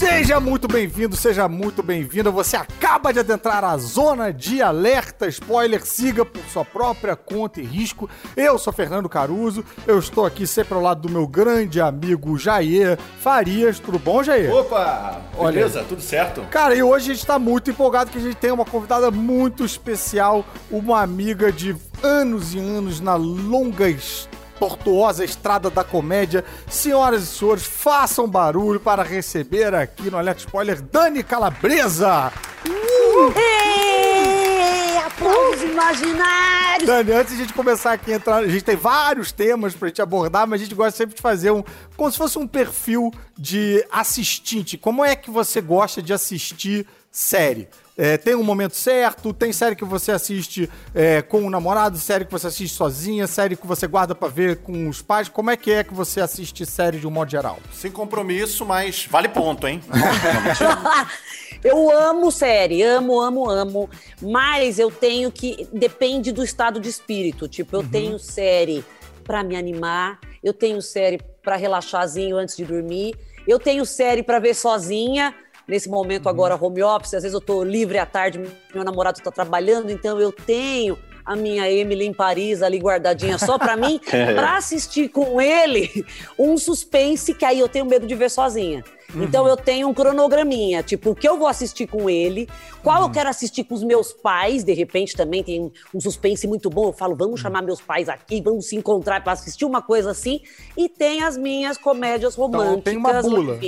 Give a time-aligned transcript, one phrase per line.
[0.00, 2.30] Seja muito bem-vindo, seja muito bem-vinda.
[2.30, 5.84] Você acaba de adentrar a zona de alerta spoiler.
[5.84, 8.08] Siga por sua própria conta e risco.
[8.34, 9.62] Eu sou Fernando Caruso.
[9.86, 13.78] Eu estou aqui sempre ao lado do meu grande amigo Jair Farias.
[13.78, 14.50] Tudo bom, Jair?
[14.50, 15.20] Opa!
[15.38, 16.46] Beleza, tudo certo?
[16.50, 19.66] Cara, e hoje a gente está muito empolgado que a gente tem uma convidada muito
[19.66, 26.44] especial, uma amiga de anos e anos na longa história tortuosa estrada da comédia.
[26.68, 32.30] Senhoras e senhores, façam barulho para receber aqui no Alerta Spoiler Dani Calabresa.
[32.68, 33.32] Uh!
[33.36, 36.86] Ei, aplausos imaginários!
[36.86, 39.88] Dani, antes de a gente começar aqui a entrar, a gente tem vários temas pra
[39.88, 41.64] gente abordar, mas a gente gosta sempre de fazer um,
[41.96, 44.76] como se fosse um perfil de assistente.
[44.76, 47.68] Como é que você gosta de assistir série?
[48.02, 52.24] É, tem um momento certo, tem série que você assiste é, com o namorado, série
[52.24, 55.28] que você assiste sozinha, série que você guarda para ver com os pais.
[55.28, 57.58] Como é que é que você assiste série de um modo geral?
[57.70, 59.82] Sem compromisso, mas vale ponto, hein?
[61.62, 63.90] eu amo série, amo, amo, amo.
[64.22, 65.68] Mas eu tenho que.
[65.70, 67.46] Depende do estado de espírito.
[67.48, 67.88] Tipo, eu uhum.
[67.90, 68.82] tenho série
[69.24, 73.14] para me animar, eu tenho série para relaxarzinho antes de dormir,
[73.46, 75.34] eu tenho série para ver sozinha
[75.70, 76.30] nesse momento uhum.
[76.30, 78.42] agora home office, às vezes eu estou livre à tarde,
[78.74, 80.98] meu namorado está trabalhando, então eu tenho
[81.30, 84.00] a minha Emily em Paris ali guardadinha só para mim,
[84.34, 86.04] para assistir com ele
[86.36, 88.82] um suspense que aí eu tenho medo de ver sozinha.
[89.14, 89.22] Uhum.
[89.22, 92.48] Então eu tenho um cronograminha, tipo, o que eu vou assistir com ele,
[92.82, 93.06] qual uhum.
[93.06, 96.88] eu quero assistir com os meus pais, de repente também tem um suspense muito bom,
[96.88, 97.44] eu falo, vamos uhum.
[97.44, 100.40] chamar meus pais aqui, vamos se encontrar para assistir uma coisa assim,
[100.76, 102.72] e tem as minhas comédias românticas.
[102.72, 103.58] Então, tem uma bula.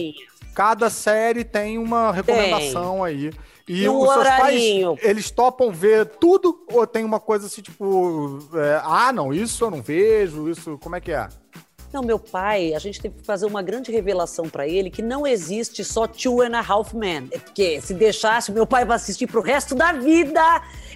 [0.52, 3.04] Cada série tem uma recomendação tem.
[3.04, 3.30] aí.
[3.68, 4.96] E, os seus horarinho.
[4.96, 6.64] pais, eles topam ver tudo?
[6.72, 10.96] Ou tem uma coisa assim, tipo, é, ah, não, isso eu não vejo, isso, como
[10.96, 11.28] é que é?
[11.92, 15.26] Não, meu pai, a gente teve que fazer uma grande revelação para ele que não
[15.26, 17.28] existe só Two and a Half Men.
[17.30, 20.40] É porque se deixasse, meu pai vai assistir pro resto da vida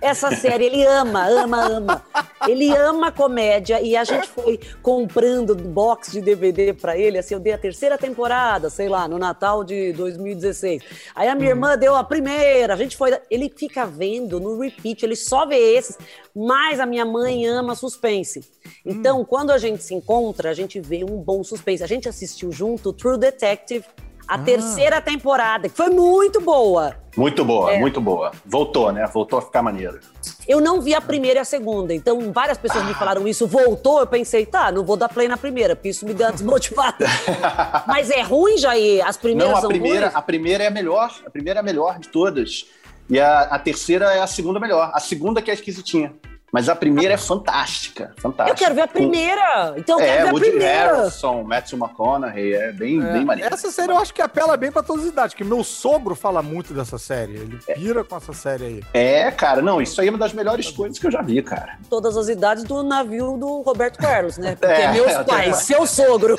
[0.01, 0.65] essa série.
[0.65, 2.03] Ele ama, ama, ama.
[2.49, 7.19] Ele ama comédia e a gente foi comprando box de DVD para ele.
[7.19, 10.83] Assim, eu dei a terceira temporada, sei lá, no Natal de 2016.
[11.15, 11.57] Aí a minha uhum.
[11.57, 12.73] irmã deu a primeira.
[12.73, 13.19] A gente foi.
[13.31, 15.99] Ele fica vendo no repeat, ele só vê esses.
[16.37, 18.45] Mas a minha mãe ama suspense.
[18.85, 19.25] Então, hum.
[19.25, 21.83] quando a gente se encontra, a gente vê um bom suspense.
[21.83, 23.87] A gente assistiu junto True Detective,
[24.29, 24.39] a ah.
[24.39, 26.95] terceira temporada, que foi muito boa.
[27.17, 27.79] Muito boa, é.
[27.79, 28.33] muito boa.
[28.45, 29.07] Voltou, né?
[29.07, 29.99] Voltou a ficar maneiro.
[30.47, 32.87] Eu não vi a primeira e a segunda, então várias pessoas ah.
[32.87, 36.05] me falaram isso, voltou, eu pensei, tá, não vou dar play na primeira, porque isso
[36.05, 37.07] me dá desmotivada.
[37.87, 39.07] Mas é ruim, Jair?
[39.07, 40.17] As primeiras não, a são primeira, ruins?
[40.17, 42.67] A primeira é a melhor, a primeira é a melhor de todas.
[43.09, 44.91] E a, a terceira é a segunda melhor.
[44.93, 46.13] A segunda que é esquisitinha.
[46.53, 48.51] Mas a primeira é fantástica, fantástica.
[48.51, 49.75] Eu quero ver a primeira.
[49.77, 50.97] Então eu quero é, ver a Woody primeira.
[50.97, 53.53] Harrison, Matthew McConaughey, é bem, é, bem maneiro.
[53.53, 56.43] Essa série eu acho que apela bem para todas as idades, que meu sogro fala
[56.43, 57.35] muito dessa série.
[57.35, 58.05] Ele pira é.
[58.05, 58.83] com essa série aí.
[58.95, 61.79] É, cara, não, isso aí é uma das melhores coisas que eu já vi, cara.
[61.91, 64.57] Todas as idades do navio do Roberto Carlos, né?
[64.59, 66.39] Porque é, meus pais, seu sogro.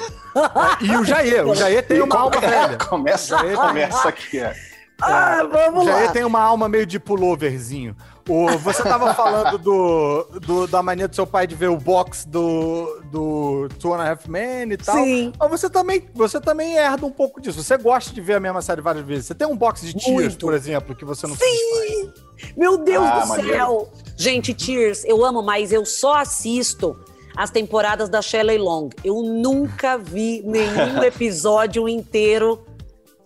[0.82, 2.78] e o Jair, o Jair tem uma alma velha.
[2.88, 4.56] Começa, começa aqui, é.
[5.02, 6.12] Ah, vamos Jair lá.
[6.12, 7.96] tem uma alma meio de pulloverzinho.
[8.28, 12.26] O, você tava falando do, do, da mania do seu pai de ver o box
[12.26, 14.96] do, do Two and a Half Men e tal.
[14.96, 15.32] Sim.
[15.40, 17.64] Mas você também, você também herda um pouco disso.
[17.64, 19.28] Você gosta de ver a mesma série várias vezes.
[19.28, 22.12] Você tem um box de Tears, por exemplo, que você não Sim!
[22.56, 23.52] Meu Deus ah, do maneiro.
[23.52, 23.92] céu!
[24.16, 26.98] Gente, Tears, eu amo, mas eu só assisto
[27.36, 28.90] as temporadas da Shelley Long.
[29.04, 32.66] Eu nunca vi nenhum episódio inteiro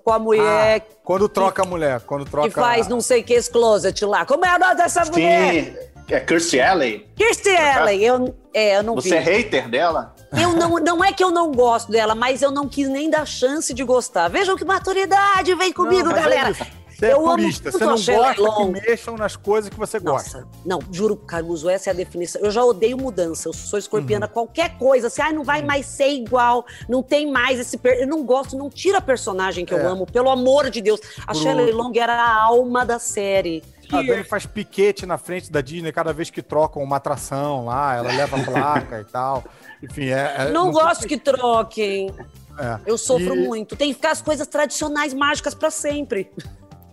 [0.04, 0.82] com a mulher.
[0.82, 2.50] Ah, quando troca que, a mulher, quando troca.
[2.50, 4.26] Que faz não sei que esse closet lá.
[4.26, 5.92] Como é a nome dessa Sim, mulher?
[6.10, 7.08] É Kirstie Alley.
[7.16, 9.16] Kirstie Alley, eu, é, eu não Você vi.
[9.16, 10.14] é hater dela?
[10.38, 13.26] Eu não, não é que eu não gosto dela, mas eu não quis nem dar
[13.26, 14.28] chance de gostar.
[14.28, 16.50] Vejam que maturidade, vem comigo, não, galera.
[16.50, 18.74] É você é purista, você não gosta Long.
[18.74, 20.48] que mexam nas coisas que você Nossa, gosta.
[20.64, 22.40] Não, juro, Caruso, essa é a definição.
[22.42, 23.50] Eu já odeio mudança.
[23.50, 24.28] Eu sou escorpiana.
[24.28, 24.34] Uhum.
[24.34, 25.68] Qualquer coisa, assim, ah, não vai uhum.
[25.68, 27.78] mais ser igual, não tem mais esse.
[27.78, 28.02] Per...
[28.02, 29.78] Eu não gosto, não tira a personagem que é.
[29.78, 31.00] eu amo, pelo amor de Deus.
[31.26, 31.34] A.
[31.34, 33.64] Shelley Long era a alma da série.
[33.92, 37.96] A Dani faz piquete na frente da Disney cada vez que trocam uma atração lá,
[37.96, 39.44] ela leva a placa e tal.
[39.82, 40.36] Enfim, é.
[40.38, 42.14] é não, não gosto que troquem.
[42.60, 42.80] É.
[42.86, 43.40] Eu sofro e...
[43.40, 43.76] muito.
[43.76, 46.32] Tem que ficar as coisas tradicionais mágicas para sempre.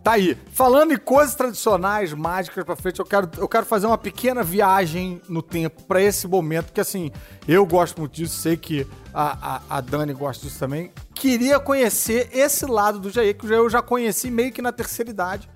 [0.02, 0.36] Tá aí.
[0.52, 5.20] Falando em coisas tradicionais, mágicas pra frente, eu quero, eu quero fazer uma pequena viagem
[5.28, 7.10] no tempo para esse momento, que assim,
[7.46, 10.90] eu gosto muito disso, sei que a, a, a, Dani gosta disso também.
[11.14, 15.48] Queria conhecer esse lado do Jair, que eu já conheci meio que na terceira idade.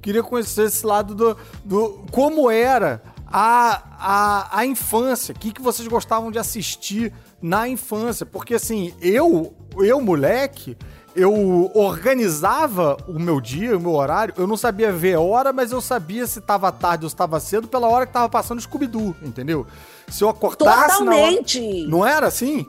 [0.00, 1.36] Queria conhecer esse lado do.
[1.64, 7.68] do como era a, a, a infância, o que, que vocês gostavam de assistir na
[7.68, 8.26] infância.
[8.26, 10.76] Porque assim, eu, eu moleque,
[11.20, 14.34] eu organizava o meu dia, o meu horário.
[14.36, 17.68] Eu não sabia ver a hora, mas eu sabia se estava tarde ou estava cedo
[17.68, 19.66] pela hora que estava passando Scooby-Doo, entendeu?
[20.08, 21.60] Se eu acordasse Totalmente.
[21.60, 21.88] na hora...
[21.88, 22.66] Não era assim?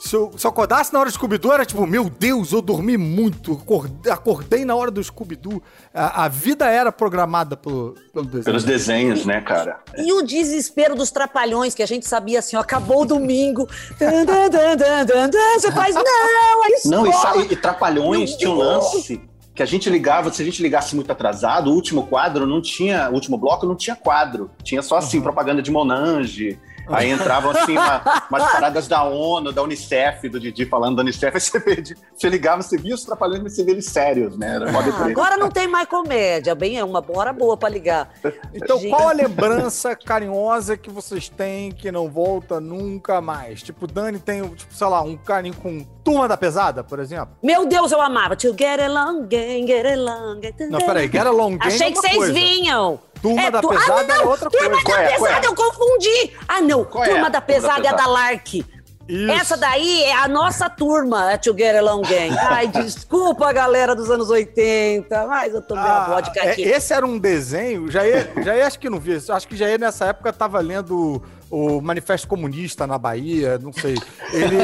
[0.00, 2.96] Se eu, se eu acordasse na hora do Scooby-Doo, era tipo, meu Deus, eu dormi
[2.96, 3.52] muito.
[3.52, 5.62] Acordei, acordei na hora do Scooby-Doo.
[5.92, 8.44] A, a, vida era programada pelo, pelo desenho.
[8.44, 9.78] Pelos desenhos, né, cara?
[9.98, 13.68] E o desespero dos trapalhões, que a gente sabia assim, ó, acabou o domingo.
[13.98, 19.20] Dan, dan, dan, você faz, não, é Não, e, sabe, e trapalhões tinha um lance
[19.54, 23.10] que a gente ligava, se a gente ligasse muito atrasado, o último quadro não tinha,
[23.10, 24.50] o último bloco não tinha quadro.
[24.62, 25.24] Tinha só assim, uhum.
[25.24, 26.58] propaganda de Monange
[26.90, 31.34] Aí entravam assim uma, umas paradas da ONU, da Unicef, do Didi falando da Unicef,
[31.34, 31.82] aí você, vê,
[32.14, 34.58] você ligava, você via os trapalhões, mas você via eles sérios, né?
[34.60, 38.10] Ah, agora não tem mais comédia, bem, é uma hora boa para ligar.
[38.54, 38.90] Então, Gente.
[38.90, 43.62] qual a lembrança carinhosa que vocês têm que não volta nunca mais?
[43.62, 47.36] Tipo, Dani tem, tipo, sei lá, um carinho com Turma da Pesada, por exemplo?
[47.42, 48.34] Meu Deus, eu amava.
[48.36, 50.40] To get along, gang, get along.
[50.70, 52.32] Não, peraí, get along, gang Achei é que vocês coisa.
[52.32, 52.98] vinham.
[53.22, 53.68] Turma é, da tu...
[53.68, 54.84] Pesada ah, não, é outra turma coisa.
[54.84, 56.32] Turma da é, Pesada, eu confundi.
[56.48, 56.84] Ah, não.
[56.84, 57.30] Qual turma é?
[57.30, 58.64] da Pesada é a da Lark.
[59.10, 59.32] Isso.
[59.32, 62.36] Essa daí é a nossa turma, a Together Along Gang.
[62.38, 66.62] Ai, desculpa, galera dos anos 80, mas eu tomei ah, a vodka aqui.
[66.62, 69.68] esse era um desenho, já ia, já ia, acho que não vi, acho que já
[69.68, 71.20] ia nessa época tava lendo
[71.50, 73.96] o Manifesto Comunista na Bahia, não sei.
[74.32, 74.56] Ele,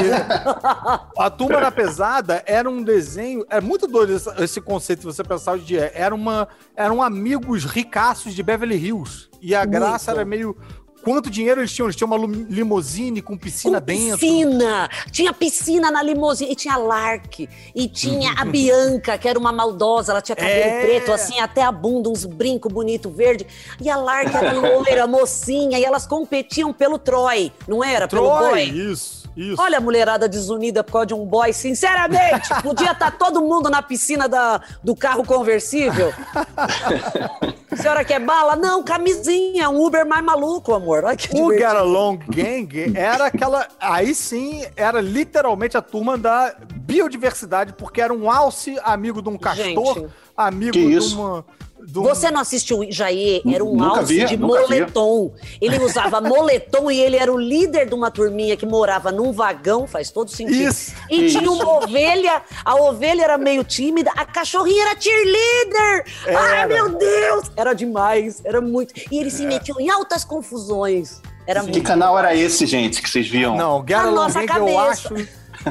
[1.19, 5.63] a Turma da Pesada era um desenho, é muito doido esse, conceito, você pensar hoje
[5.63, 9.27] em dia, era uma, eram amigos ricaços de Beverly Hills.
[9.41, 10.57] E a graça era meio
[11.03, 11.87] Quanto dinheiro eles tinham?
[11.87, 12.17] Eles tinham uma
[12.49, 14.19] limusine com piscina com dentro.
[14.19, 14.89] Piscina!
[15.11, 16.51] Tinha piscina na limusine.
[16.51, 17.47] E tinha Lark.
[17.73, 20.11] E tinha a Bianca, que era uma maldosa.
[20.11, 20.81] Ela tinha cabelo é...
[20.81, 23.47] preto, assim, até a bunda, uns brincos bonito verde.
[23.79, 25.79] E a Lark era loira, mocinha.
[25.79, 28.07] E elas competiam pelo Troy, não era?
[28.07, 28.63] Troy, pelo boy.
[28.63, 29.27] isso.
[29.37, 29.61] Isso.
[29.61, 31.53] Olha a mulherada desunida por causa de um boy.
[31.53, 36.11] Sinceramente, podia estar tá todo mundo na piscina da, do carro conversível.
[37.77, 38.55] A senhora quer bala?
[38.55, 41.03] Não, camisinha, um Uber mais maluco, amor.
[41.03, 43.67] Olha que o Get Along Gang era aquela.
[43.79, 49.37] Aí sim, era literalmente a turma da biodiversidade, porque era um alce amigo de um
[49.37, 51.43] castor, Gente, amigo de uma
[51.87, 52.03] do...
[52.03, 53.41] Você não assistiu o Jair?
[53.47, 55.29] Era um nunca alce vi, de moletom.
[55.33, 55.57] Vi.
[55.61, 59.87] Ele usava moletom e ele era o líder de uma turminha que morava num vagão,
[59.87, 60.69] faz todo sentido.
[60.69, 61.39] Isso, e isso.
[61.39, 66.05] tinha uma ovelha, a ovelha era meio tímida, a cachorrinha era cheerleader.
[66.25, 66.39] Era.
[66.39, 67.51] Ai, meu Deus!
[67.55, 68.93] Era demais, era muito.
[69.09, 69.47] E eles se é.
[69.47, 71.21] metiam em altas confusões.
[71.45, 73.55] Era que muito canal era esse, gente, que vocês viam?
[73.55, 74.27] Não, Gary Long
[74.67, 75.15] eu acho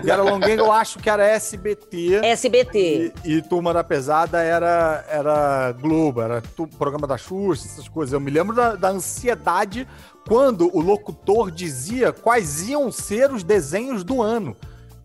[0.06, 2.16] era Longuengo, eu acho que era SBT.
[2.24, 3.12] SBT.
[3.24, 8.12] E, e Turma da Pesada era, era Globo, era tu, programa da Xuxa, essas coisas.
[8.12, 9.86] Eu me lembro da, da ansiedade
[10.26, 14.56] quando o locutor dizia quais iam ser os desenhos do ano.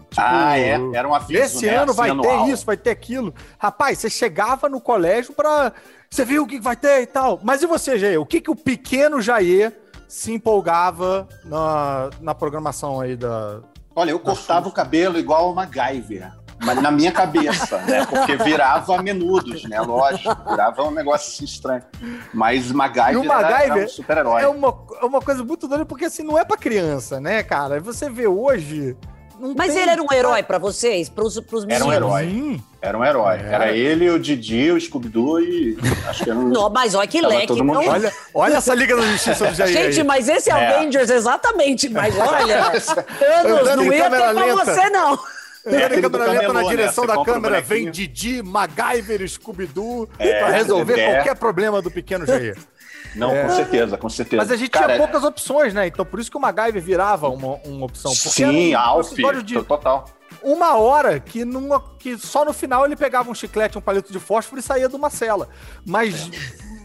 [0.09, 0.77] Tipo, ah, é?
[0.93, 1.75] Era um aviso, Esse né?
[1.75, 2.45] ano vai assim, anual.
[2.45, 3.33] ter isso, vai ter aquilo.
[3.57, 5.71] Rapaz, você chegava no colégio pra...
[6.09, 7.39] Você viu o que vai ter e tal.
[7.41, 8.19] Mas e você, Jair?
[8.19, 9.73] O que, que o pequeno Jair
[10.09, 13.61] se empolgava na, na programação aí da,
[13.95, 16.31] Olha, eu cortava o cabelo igual o MacGyver.
[16.63, 18.05] Mas na minha cabeça, né?
[18.05, 19.81] Porque virava a menudos, né?
[19.81, 21.83] Lógico, virava um negócio assim estranho.
[22.33, 24.41] Mas MacGyver, o MacGyver era, era um super-herói.
[24.43, 27.79] É uma, é uma coisa muito doida, porque assim, não é pra criança, né, cara?
[27.79, 28.95] Você vê hoje
[29.55, 29.81] mas tem...
[29.81, 31.91] ele era um herói para vocês, pros, pros meninos?
[31.93, 32.61] Era um herói.
[32.81, 33.37] Era um herói.
[33.37, 33.53] É.
[33.53, 35.77] Era ele, o Didi, o Scooby-Doo e...
[36.07, 36.49] Acho que era um...
[36.49, 37.53] Não, mas olha que leque.
[37.53, 37.73] Mundo...
[37.73, 37.87] Não...
[37.87, 40.03] Olha, olha essa Liga da Justiça do Jair Gente, aí.
[40.05, 41.89] mas esse é, é Avengers, exatamente.
[41.89, 45.19] Mas olha, Thanos, não ia ter pra você, não.
[45.63, 47.15] É, a câmera lenta na direção né?
[47.15, 51.13] da câmera vem Didi, MacGyver, Scooby-Doo é, pra resolver é.
[51.13, 52.57] qualquer problema do pequeno Jair.
[53.15, 53.43] Não, é.
[53.43, 54.41] com certeza, com certeza.
[54.41, 55.87] Mas a gente Cara, tinha poucas opções, né?
[55.87, 58.11] Então por isso que o MacGyver virava uma, uma opção.
[58.13, 59.13] Sim, Alf,
[59.43, 60.05] de total.
[60.41, 64.19] Uma hora que, numa, que só no final ele pegava um chiclete, um palito de
[64.19, 65.49] fósforo e saía de uma cela.
[65.85, 66.31] Mas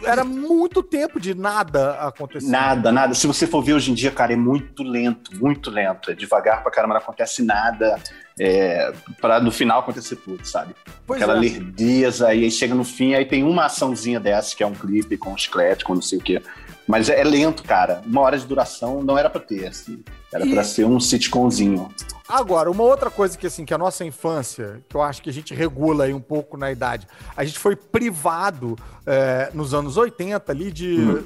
[0.04, 2.48] era muito tempo de nada acontecer.
[2.48, 3.14] Nada, nada.
[3.14, 6.10] Se você for ver hoje em dia, cara, é muito lento, muito lento.
[6.10, 7.98] É devagar pra caramba, não acontece nada.
[8.38, 10.74] É, para no final acontecer tudo, sabe?
[11.06, 11.40] Pois Aquela é.
[11.40, 15.32] lerdeza, aí chega no fim, aí tem uma açãozinha dessa, que é um clipe com
[15.32, 16.42] um chiclete, com não sei o quê.
[16.86, 18.02] Mas é, lento, cara.
[18.06, 20.04] Uma hora de duração não era para ter, assim.
[20.32, 20.52] Era e...
[20.52, 21.88] para ser um sitcomzinho.
[22.28, 25.32] Agora, uma outra coisa que, assim, que a nossa infância, que eu acho que a
[25.32, 30.50] gente regula aí um pouco na idade, a gente foi privado é, nos anos 80
[30.50, 31.24] ali de, hum.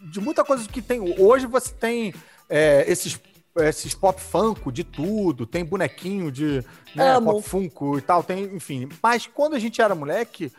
[0.00, 1.16] de muita coisa que tem.
[1.18, 2.14] Hoje você tem
[2.48, 3.18] é, esses
[3.62, 6.64] esses pop funko de tudo, tem bonequinho de
[6.94, 8.88] né, pop funko e tal, tem, enfim.
[9.02, 10.52] Mas quando a gente era moleque,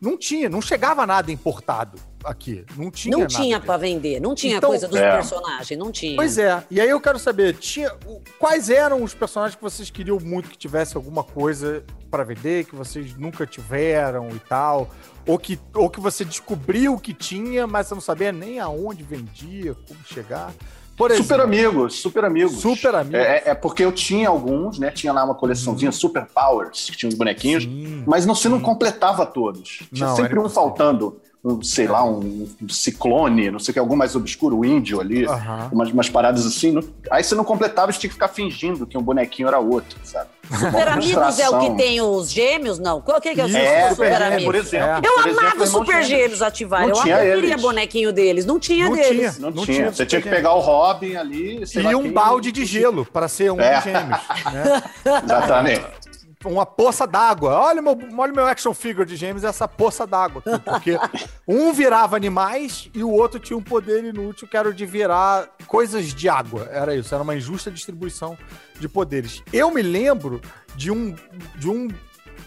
[0.00, 2.64] não tinha, não chegava nada importado aqui.
[2.76, 5.12] Não tinha Não tinha para vender, não tinha então, coisa dos é.
[5.12, 6.16] personagens, não tinha.
[6.16, 6.62] Pois é.
[6.70, 7.90] E aí eu quero saber, tinha
[8.38, 12.74] quais eram os personagens que vocês queriam muito que tivesse alguma coisa para vender, que
[12.74, 14.90] vocês nunca tiveram e tal,
[15.26, 19.74] ou que, ou que você descobriu que tinha, mas você não sabia nem aonde vendia,
[19.86, 20.52] como chegar.
[20.96, 22.60] Por exemplo, super amigos, super amigos.
[22.60, 23.18] Super amigos.
[23.18, 24.90] É, é, porque eu tinha alguns, né?
[24.90, 25.92] Tinha lá uma coleçãozinha hum.
[25.92, 28.04] Super Powers, que tinha uns bonequinhos, Sim.
[28.06, 29.82] mas não, você não completava todos.
[29.92, 33.78] Tinha não, sempre um faltando um, sei lá, um, um, ciclone, não sei o que,
[33.78, 35.68] algo mais obscuro, o índio ali, uhum.
[35.72, 36.70] umas, umas, paradas assim.
[36.70, 39.98] Não, aí você não completava, você tinha que ficar fingindo que um bonequinho era outro,
[40.02, 40.30] sabe?
[40.58, 43.00] Super Amigos é o que tem os gêmeos, não?
[43.00, 44.44] Qual que é, que é o é, Super, super Amigos?
[44.44, 44.88] Por exemplo.
[44.88, 45.00] É.
[45.04, 46.88] Eu por amava os Super Gêmeos ativar.
[46.88, 48.44] Eu queria bonequinho deles.
[48.44, 49.36] Não tinha não deles.
[49.36, 49.76] Tinha, não, não tinha.
[49.76, 49.92] tinha.
[49.92, 51.64] Você tinha que pegar o Robin ali.
[51.74, 53.74] E um balde de gelo para ser um é.
[53.74, 54.20] dos gêmeos.
[54.52, 54.82] Né?
[55.24, 56.03] Exatamente
[56.50, 57.54] uma poça d'água.
[57.54, 60.42] Olha o meu, olha meu action figure de gêmeos, essa poça d'água.
[60.64, 60.98] Porque
[61.46, 65.48] um virava animais e o outro tinha um poder inútil que era o de virar
[65.66, 66.68] coisas de água.
[66.70, 68.36] Era isso, era uma injusta distribuição
[68.78, 69.42] de poderes.
[69.52, 70.40] Eu me lembro
[70.76, 71.14] de um,
[71.56, 71.88] de um,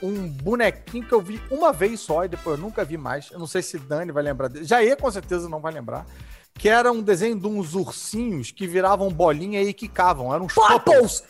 [0.01, 3.31] um bonequinho que eu vi uma vez só e depois eu nunca vi mais.
[3.31, 4.65] Eu não sei se Dani vai lembrar dele.
[4.65, 6.05] Jair com certeza não vai lembrar.
[6.53, 10.33] Que era um desenho de uns ursinhos que viravam bolinha e quicavam.
[10.33, 11.23] Eram uns Popples!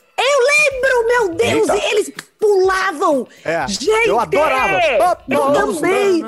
[0.58, 1.70] Lembro, meu Deus!
[1.70, 1.78] Eita.
[1.78, 3.28] E eles pulavam.
[3.44, 4.80] É, Gente, eu adorava.
[5.28, 5.42] Eu
[5.76, 6.22] também.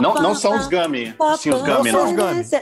[0.00, 1.14] Não, não são os Gummy.
[1.38, 2.12] Sim, os Gummy, não.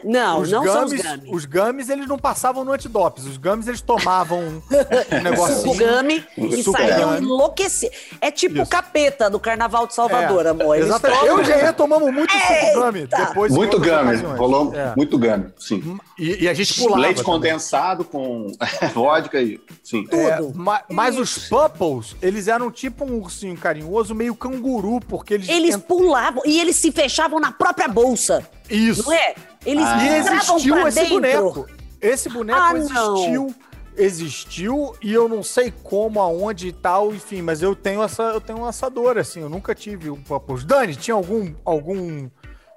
[0.04, 1.30] Não, os não são os Gummy.
[1.30, 3.24] Os Gummies, eles não passavam no antidops.
[3.24, 4.62] Os Gummies, eles tomavam um
[5.22, 5.72] negocinho.
[5.72, 7.90] O Gummy e saíam enlouquecer.
[8.20, 10.76] É tipo o capeta do Carnaval de Salvador, é, amor.
[10.76, 11.26] exatamente.
[11.26, 12.32] Eu e o Gerê tomamos muito
[12.74, 13.06] Gummy.
[13.06, 14.16] Depois muito Gummy.
[14.36, 14.94] Rolou é.
[14.96, 15.98] muito Gummy, sim.
[16.18, 17.32] E, e, a gente pulava Leite também.
[17.32, 18.52] condensado com
[18.94, 19.60] vodka e...
[19.82, 20.04] Sim.
[20.04, 20.16] Tudo.
[20.16, 25.48] É, mas, mas os Pupples, eles eram tipo um ursinho carinhoso, meio canguru, porque eles.
[25.48, 25.82] Eles ent...
[25.82, 28.48] pulavam e eles se fechavam na própria bolsa.
[28.70, 29.04] Isso.
[29.04, 29.34] Não é?
[29.66, 30.04] Eles ah.
[30.04, 31.14] E existiu esse dentro.
[31.14, 31.66] boneco.
[32.00, 33.42] Esse boneco ah, existiu.
[33.42, 33.54] Não.
[33.96, 38.40] Existiu e eu não sei como, aonde e tal, enfim, mas eu tenho essa, eu
[38.40, 40.64] tenho essa dor, assim, eu nunca tive um Pupples.
[40.64, 42.28] Dani, tinha algum, algum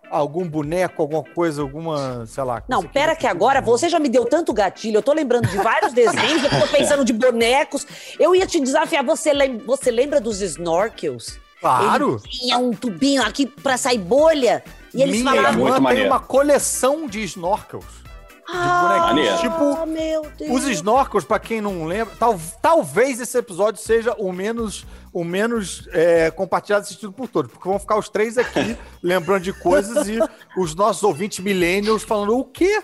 [0.10, 2.64] algum boneco, alguma coisa, alguma, sei lá.
[2.68, 4.98] Não, pera que agora você já me deu tanto gatilho.
[4.98, 7.86] Eu tô lembrando de vários desenhos, eu tô pensando de bonecos.
[8.20, 11.40] Eu ia te desafiar, você, lem você lembra dos snorkels?
[11.60, 12.22] Claro.
[12.24, 14.64] Ele tinha um tubinho aqui pra sair bolha.
[14.94, 15.68] E eles Minha falavam.
[15.68, 18.08] Irmã tem uma coleção de snorkels.
[18.50, 24.86] Ah, tipo, os snorkels, para quem não lembra, tal, talvez esse episódio seja o menos
[25.20, 29.42] o menos é, compartilhado e assistido por todos, porque vão ficar os três aqui lembrando
[29.42, 30.20] de coisas e
[30.56, 32.84] os nossos ouvintes millennials falando o quê?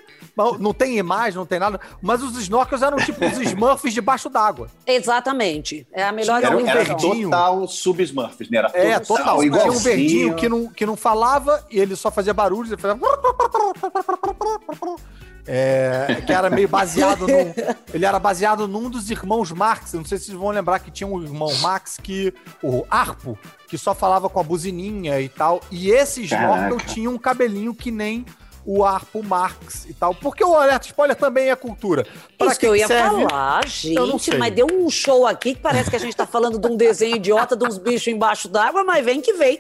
[0.59, 1.79] Não tem imagem, não tem nada.
[2.01, 4.67] Mas os snorkels eram tipo os Smurfs debaixo d'água.
[4.87, 5.85] Exatamente.
[5.93, 7.29] É a melhor Era, era verdinho.
[7.29, 8.57] total sub-Smurfs, né?
[8.57, 9.43] Era é, total.
[9.43, 12.71] Igual Tinha um verdinho que não, que não falava e ele só fazia barulhos.
[12.71, 12.99] Ele fazia...
[15.45, 17.53] É, que era meio baseado no.
[17.93, 19.93] Ele era baseado num dos irmãos Marx.
[19.93, 22.33] Não sei se vocês vão lembrar que tinha um irmão Max que.
[22.61, 25.61] O Arpo, que só falava com a buzininha e tal.
[25.69, 28.25] E esse Snorkel tinha um cabelinho que nem
[28.65, 30.15] o Arpo Marx e tal.
[30.15, 32.05] Porque o alerta spoiler também é cultura.
[32.37, 33.23] Pra Isso que eu ia serve?
[33.23, 36.67] falar, gente, mas deu um show aqui que parece que a gente tá falando de
[36.67, 39.59] um desenho idiota de uns bichos embaixo d'água, mas vem que vem.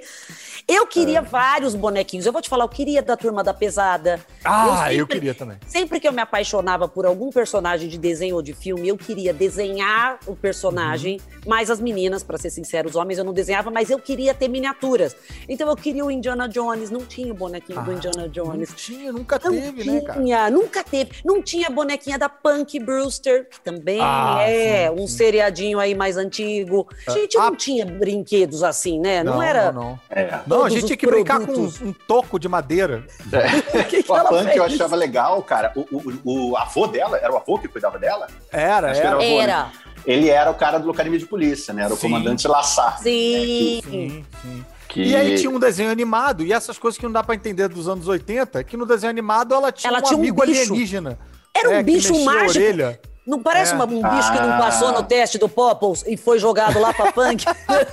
[0.67, 1.21] Eu queria é.
[1.21, 2.25] vários bonequinhos.
[2.25, 4.19] Eu vou te falar, eu queria da Turma da Pesada.
[4.43, 5.57] Ah, eu, sempre, eu queria também.
[5.67, 9.33] Sempre que eu me apaixonava por algum personagem de desenho ou de filme, eu queria
[9.33, 11.49] desenhar o personagem, uhum.
[11.49, 14.47] mais as meninas, para ser sincero, os homens eu não desenhava, mas eu queria ter
[14.47, 15.15] miniaturas.
[15.49, 18.69] Então eu queria o Indiana Jones, não tinha o bonequinho ah, do Indiana Jones.
[18.69, 20.49] Não tinha, nunca não teve, tinha, né, cara?
[20.49, 21.11] Nunca teve.
[21.25, 25.17] Não tinha a bonequinha da Punk Brewster, que também ah, é sim, um sim.
[25.17, 26.87] seriadinho aí mais antigo.
[27.07, 29.23] A gente ah, não tinha brinquedos assim, né?
[29.23, 29.71] Não, não era.
[29.71, 29.99] Não, não.
[30.09, 30.41] É.
[30.57, 33.05] não a gente tinha que brincar com um, um, toco de madeira.
[33.31, 33.83] É.
[33.83, 35.71] que que o Punk eu achava legal, cara.
[35.75, 38.27] O, o, o, avô dela, era o avô que cuidava dela?
[38.51, 39.09] Era, Acho era.
[39.09, 39.15] Era.
[39.15, 39.63] Avô, era.
[39.63, 39.71] Né?
[40.05, 41.83] Ele era o cara do Academia de Polícia, né?
[41.83, 42.09] Era o sim.
[42.09, 42.99] comandante Lassar.
[42.99, 43.75] Sim.
[43.75, 43.81] Né?
[43.81, 44.65] Que, sim, sim.
[44.89, 45.03] Que...
[45.03, 47.87] E aí tinha um desenho animado, e essas coisas que não dá pra entender dos
[47.87, 51.17] anos 80, que no desenho animado ela tinha ela um tinha amigo um alienígena.
[51.55, 53.03] Era um é, bicho mágico.
[53.25, 53.75] Não parece é.
[53.75, 54.31] uma, um bicho ah.
[54.31, 54.57] que não ah.
[54.57, 57.45] passou no teste do Popples e foi jogado lá pra punk?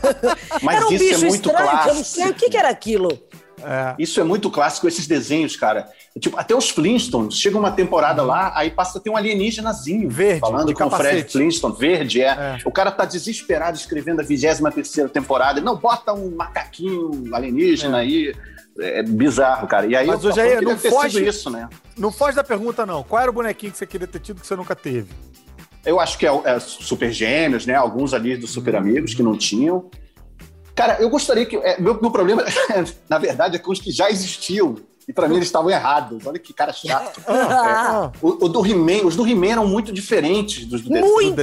[0.62, 1.88] Mas era um isso é bicho é muito estranho, clássico.
[1.88, 3.18] eu não sei o que, que era aquilo.
[3.62, 3.94] É.
[3.98, 5.88] Isso é muito clássico, esses desenhos, cara.
[6.18, 10.40] Tipo, até os Flintstones, chega uma temporada lá, aí passa a ter um alienígenazinho verde,
[10.40, 12.28] falando com o Fred Flintstone, verde, é.
[12.28, 12.58] é.
[12.64, 15.60] O cara tá desesperado escrevendo a 23 terceira temporada.
[15.60, 18.00] Não, bota um macaquinho alienígena é.
[18.00, 18.34] aí.
[18.80, 19.86] É bizarro, cara.
[19.86, 21.68] E aí Mas hoje aí, não foge isso, né?
[21.96, 23.02] Não foge da pergunta, não.
[23.02, 25.08] Qual era o bonequinho que você queria ter tido que você nunca teve?
[25.84, 27.74] Eu acho que é, é Super Gêmeos, né?
[27.74, 29.90] Alguns ali dos Super Amigos que não tinham.
[30.74, 31.56] Cara, eu gostaria que.
[31.56, 32.44] É, meu, meu problema,
[33.08, 34.76] na verdade, é com os que já existiam.
[35.06, 36.26] E pra mim eles estavam errados.
[36.26, 37.20] Olha que cara chato.
[37.28, 41.42] é, o, o, do He-Man, os do He-Man eram muito diferentes dos do Muito!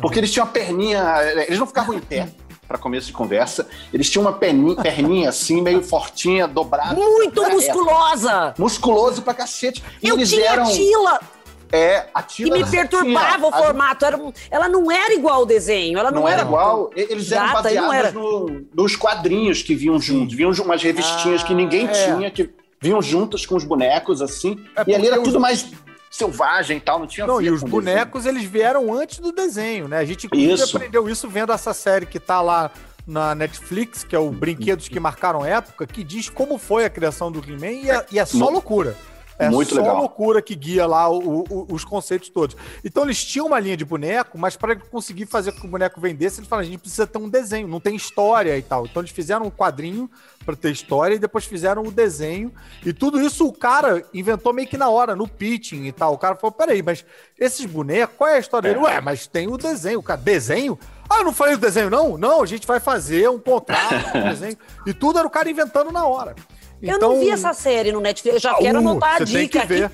[0.00, 1.02] Porque eles tinham uma perninha.
[1.46, 2.28] Eles não ficavam em pé
[2.68, 3.66] para começo de conversa.
[3.92, 6.94] Eles tinham uma perninha, perninha assim, meio fortinha, dobrada.
[6.94, 8.54] Muito musculosa!
[8.58, 9.82] Musculoso pra cacete.
[10.02, 10.70] E eu eles tinha eram...
[10.70, 11.18] Tila.
[11.72, 12.58] É, a Tila.
[12.58, 14.04] E me perturbava tinha, o formato.
[14.04, 14.18] Era,
[14.50, 15.98] ela não era igual ao desenho.
[15.98, 16.90] Ela não, não era, era igual.
[16.94, 18.12] Eles eram Gata, baseados era.
[18.12, 20.34] No, nos quadrinhos que vinham juntos.
[20.34, 21.90] Vinham umas revistinhas ah, que ninguém é.
[21.90, 24.58] tinha, que vinham juntas com os bonecos, assim.
[24.76, 25.68] É e ali era tudo mais
[26.18, 28.40] selvagem e tal, não tinha Não, e os bonecos desenho.
[28.40, 29.98] eles vieram antes do desenho, né?
[29.98, 30.76] A gente isso.
[30.76, 32.70] aprendeu isso vendo essa série que tá lá
[33.06, 37.32] na Netflix, que é o Brinquedos que Marcaram Época, que diz como foi a criação
[37.32, 38.94] do He-Man e, é, e é só loucura.
[39.38, 39.96] É Muito só legal.
[39.96, 42.56] loucura que guia lá o, o, os conceitos todos.
[42.84, 46.00] Então eles tinham uma linha de boneco, mas para conseguir fazer com que o boneco
[46.00, 48.84] vendesse, eles falaram: a gente precisa ter um desenho, não tem história e tal.
[48.84, 50.10] Então eles fizeram um quadrinho
[50.44, 52.52] para ter história e depois fizeram o desenho.
[52.84, 56.14] E tudo isso o cara inventou meio que na hora, no pitching e tal.
[56.14, 57.04] O cara falou: peraí, mas
[57.38, 58.74] esses bonecos, qual é a história é.
[58.74, 58.84] dele?
[58.84, 60.00] Ué, mas tem o desenho.
[60.00, 60.76] O cara, desenho?
[61.08, 62.18] Ah, eu não falei do desenho, não?
[62.18, 64.58] Não, a gente vai fazer um contrato, um desenho.
[64.84, 66.34] E tudo era o cara inventando na hora.
[66.82, 69.24] Então, eu não vi então, essa série no Netflix, eu já uh, quero anotar a
[69.24, 69.88] dica aqui.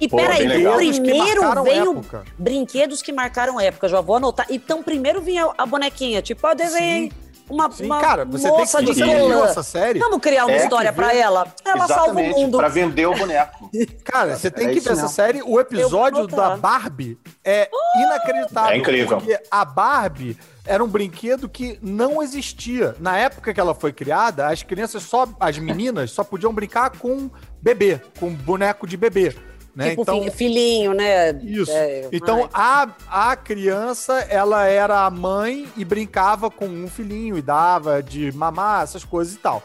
[0.00, 2.24] E Pô, peraí, primeiro veio época.
[2.38, 4.46] brinquedos que marcaram época, já vou anotar.
[4.48, 7.10] Então, primeiro vinha a bonequinha, tipo, ó, desenho.
[7.48, 9.98] Uma, Sim, uma cara, você moça tem que de essa série.
[9.98, 11.46] Vamos criar uma é história para ela.
[11.64, 12.58] Ela Exatamente, salva o mundo.
[12.58, 13.70] Pra vender o boneco.
[14.04, 15.42] cara, você tem é que ver essa série.
[15.42, 18.70] O episódio da Barbie é uh, inacreditável.
[18.72, 19.16] É incrível.
[19.16, 20.36] Porque a Barbie
[20.66, 22.94] era um brinquedo que não existia.
[23.00, 27.30] Na época que ela foi criada, as crianças só, as meninas só podiam brincar com
[27.62, 29.34] bebê, com boneco de bebê.
[29.78, 29.90] Né?
[29.90, 31.30] Tipo então, filhinho, né?
[31.40, 31.70] Isso.
[31.70, 37.42] É, então a, a criança, ela era a mãe e brincava com um filhinho e
[37.42, 39.62] dava de mamar, essas coisas e tal.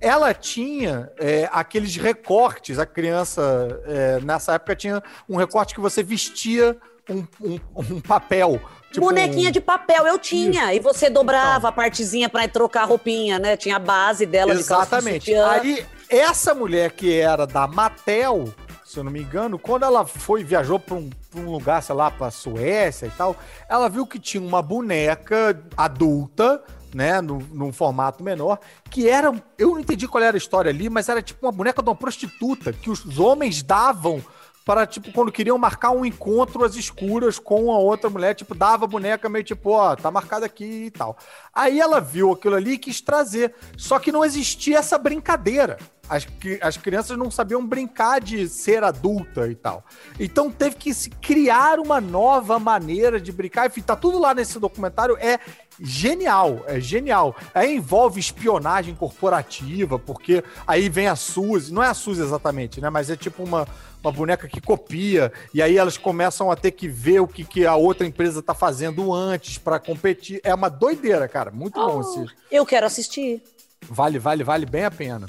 [0.00, 6.02] Ela tinha é, aqueles recortes, a criança é, nessa época tinha um recorte que você
[6.02, 6.74] vestia
[7.06, 8.58] um, um, um papel
[8.90, 10.74] Tipo Bonequinha de papel, eu tinha.
[10.74, 10.80] Isso.
[10.80, 11.70] E você dobrava então.
[11.70, 13.56] a partezinha para trocar a roupinha, né?
[13.56, 15.32] Tinha a base dela Exatamente.
[15.32, 18.52] Aí, essa mulher que era da Mattel,
[18.90, 22.10] se eu não me engano, quando ela foi, viajou para um, um, lugar, sei lá,
[22.10, 23.36] pra Suécia e tal,
[23.68, 26.60] ela viu que tinha uma boneca adulta,
[26.92, 28.58] né, no, num formato menor,
[28.90, 31.80] que era, eu não entendi qual era a história ali, mas era tipo uma boneca
[31.80, 34.20] de uma prostituta, que os homens davam
[34.64, 38.86] para, tipo, quando queriam marcar um encontro às escuras com a outra mulher, tipo, dava
[38.86, 41.16] a boneca meio tipo, ó, tá marcado aqui e tal.
[41.54, 43.54] Aí ela viu aquilo ali e quis trazer.
[43.76, 45.78] Só que não existia essa brincadeira.
[46.10, 46.26] As,
[46.60, 49.84] as crianças não sabiam brincar de ser adulta e tal.
[50.18, 53.68] Então teve que se criar uma nova maneira de brincar.
[53.68, 55.16] Enfim, tá tudo lá nesse documentário.
[55.18, 55.38] É
[55.80, 57.34] genial, é genial.
[57.54, 62.90] Aí envolve espionagem corporativa, porque aí vem a Suzy, não é a Suzy exatamente, né?
[62.90, 63.66] Mas é tipo uma,
[64.02, 67.64] uma boneca que copia, e aí elas começam a ter que ver o que, que
[67.64, 70.40] a outra empresa tá fazendo antes para competir.
[70.42, 71.50] É uma doideira, cara.
[71.50, 72.26] Muito oh, bom esse.
[72.50, 73.42] Eu quero assistir.
[73.88, 75.28] Vale, vale, vale bem a pena.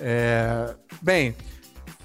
[0.00, 0.74] É...
[1.00, 1.34] Bem,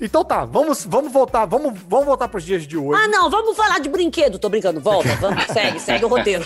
[0.01, 3.01] então tá, vamos, vamos voltar, vamos, vamos voltar para os dias de hoje.
[3.01, 4.39] Ah, não, vamos falar de brinquedo.
[4.39, 6.45] Tô brincando, volta, vamos, segue, segue o roteiro.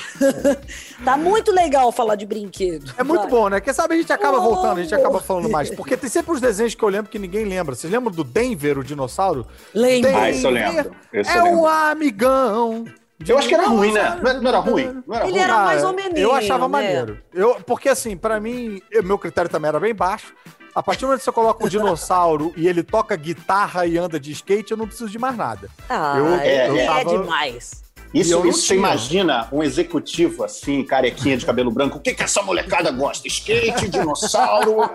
[1.04, 2.94] tá muito legal falar de brinquedo.
[2.98, 3.30] É muito vai.
[3.30, 3.62] bom, né?
[3.62, 4.42] Quem sabe a gente acaba oh.
[4.42, 5.72] voltando, a gente acaba falando mais.
[5.72, 7.74] Porque tem sempre os desenhos que eu lembro que ninguém lembra.
[7.74, 9.48] Vocês lembram do Denver, o dinossauro?
[9.74, 10.16] Lembro.
[10.16, 10.92] Ah, isso eu lembro.
[11.14, 12.86] Isso é o um amigão.
[13.26, 14.20] Eu acho que era ruim, né?
[14.42, 15.04] Não era ruim?
[15.08, 15.42] Não era Ele ruim.
[15.42, 16.20] era mais ou menos.
[16.20, 16.72] Eu achava né?
[16.72, 17.20] maneiro.
[17.34, 20.36] Eu, porque assim, para mim, meu critério também era bem baixo.
[20.78, 24.20] A partir do momento que você coloca um dinossauro e ele toca guitarra e anda
[24.20, 25.72] de skate, eu não preciso de mais nada.
[25.90, 27.00] Ah, eu, é, eu tava...
[27.00, 27.87] é demais.
[28.20, 32.42] Isso, isso você imagina um executivo assim, carequinha de cabelo branco, o que, que essa
[32.42, 33.28] molecada gosta?
[33.28, 34.90] Skate, dinossauro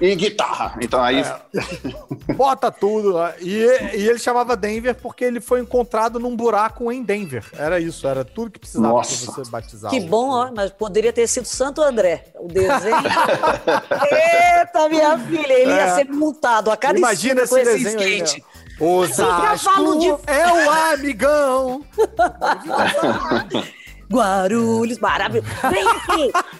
[0.00, 0.78] e guitarra.
[0.80, 1.20] Então aí.
[1.20, 2.32] É.
[2.34, 3.18] Bota tudo.
[3.40, 3.52] E,
[3.94, 7.44] e, ele chamava Denver porque ele foi encontrado num buraco em Denver.
[7.56, 9.90] Era isso, era tudo que precisava para você batizar.
[9.90, 12.26] Que bom, ó, mas poderia ter sido Santo André.
[12.38, 12.96] O desenho.
[14.60, 15.76] Eita, minha filha, ele é.
[15.76, 18.34] ia ser multado a cada Imagina esse desenho skate.
[18.36, 18.51] Aí,
[18.82, 20.08] Osasco de...
[20.26, 21.84] é o amigão.
[24.12, 25.48] Guarulhos, maravilhoso.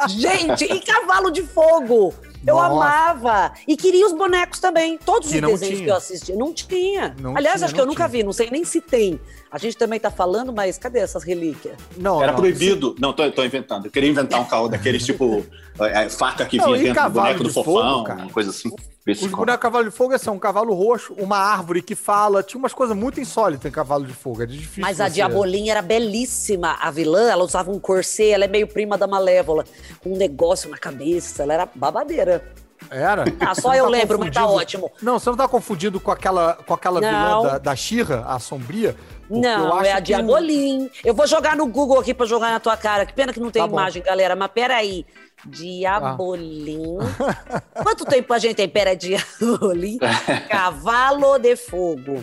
[0.09, 2.15] Gente, e cavalo de fogo.
[2.47, 2.75] Eu Nossa.
[2.75, 3.53] amava.
[3.69, 4.99] E queria os bonecos também.
[4.99, 5.85] Todos os desenhos tinha.
[5.85, 6.33] que eu assisti.
[6.33, 7.15] Não tinha.
[7.21, 7.93] Não Aliás, tinha, acho que eu tinha.
[7.93, 8.23] nunca vi.
[8.23, 9.21] Não sei nem se tem.
[9.51, 11.77] A gente também tá falando, mas cadê essas relíquias?
[11.97, 12.97] Não, Era não, proibido.
[12.99, 13.87] Não, tô, tô, inventando.
[13.87, 15.45] Eu queria inventar um carro daqueles tipo
[15.79, 18.71] é, é, faca que vinha não, dentro do boneco do fofão, fogo, uma coisa assim.
[19.05, 22.41] Os bonecos Cavalo de Fogo são um cavalo roxo, uma árvore que fala.
[22.41, 24.43] Tinha umas coisas muito insólitas em Cavalo de Fogo.
[24.43, 24.81] É difícil.
[24.81, 26.77] Mas a Diabolinha era belíssima.
[26.81, 29.65] A vilã, ela usava um corset, ela é meio prima da Malévola,
[30.01, 31.43] com um negócio na cabeça.
[31.43, 32.45] Ela era babadeira.
[32.91, 33.25] Era?
[33.41, 34.91] Ah, só eu tá lembro, mas tá ótimo.
[35.01, 38.97] Não, você não tá confundido com aquela, com aquela vilã da, da Xirra, a sombria?
[39.41, 40.91] Não, é a Diabolim.
[41.03, 43.07] Eu vou jogar no Google aqui pra jogar na tua cara.
[43.07, 44.37] Que pena que não tem tá imagem, galera.
[44.37, 45.07] Mas peraí.
[45.47, 46.99] Diabolim.
[47.19, 47.63] Ah.
[47.83, 48.69] Quanto tempo a gente tem?
[48.69, 49.99] Pera, Diabolim.
[50.51, 52.23] Cavalo de Fogo.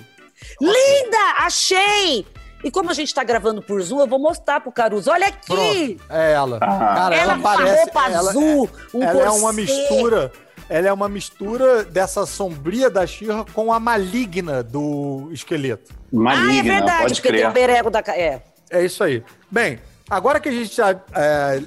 [0.62, 1.18] Linda!
[1.40, 2.26] Achei!
[2.64, 5.10] E como a gente tá gravando por Zoom, eu vou mostrar pro Caruso.
[5.10, 5.98] Olha aqui!
[5.98, 6.58] Pronto, é ela.
[6.62, 6.96] Ah.
[6.96, 10.32] Cara, ela, ela parece, roupa ela, azul, um ela é uma mistura.
[10.70, 15.94] Ela é uma mistura dessa sombria da Xirra com a maligna do esqueleto.
[16.12, 17.42] Maligna, ah, é verdade, pode porque crer.
[17.42, 18.00] tem o berego da...
[18.08, 18.44] É.
[18.70, 19.24] é isso aí.
[19.50, 19.80] Bem,
[20.10, 21.64] agora que a gente já é,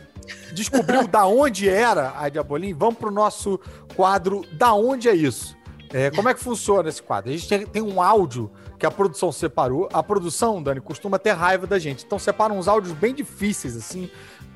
[0.54, 3.58] descobriu da onde era a Diabolim, vamos pro nosso
[3.96, 5.56] quadro Da Onde é Isso?
[5.92, 7.30] É, como é que funciona esse quadro?
[7.30, 9.88] A gente tem um áudio que a produção separou.
[9.92, 12.02] A produção, Dani, costuma ter raiva da gente.
[12.04, 14.10] Então separa uns áudios bem difíceis, assim,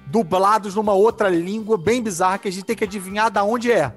[0.06, 3.92] dublados numa outra língua bem bizarra que a gente tem que adivinhar da onde é.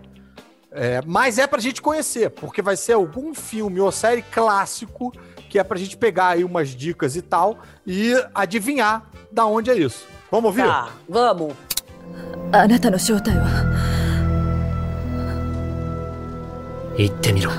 [0.70, 5.12] é mas é pra gente conhecer, porque vai ser algum filme ou série clássico
[5.48, 9.74] que é pra gente pegar aí umas dicas e tal e adivinhar da onde é
[9.74, 10.06] isso.
[10.30, 10.64] Vamos ouvir?
[10.64, 11.54] Tá, vamos.
[12.52, 13.44] あなたの正体は
[16.96, 17.50] 言ってみろ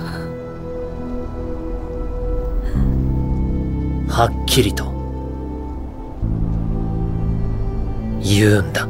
[4.07, 4.85] はっきりと
[8.21, 8.87] 言うんだ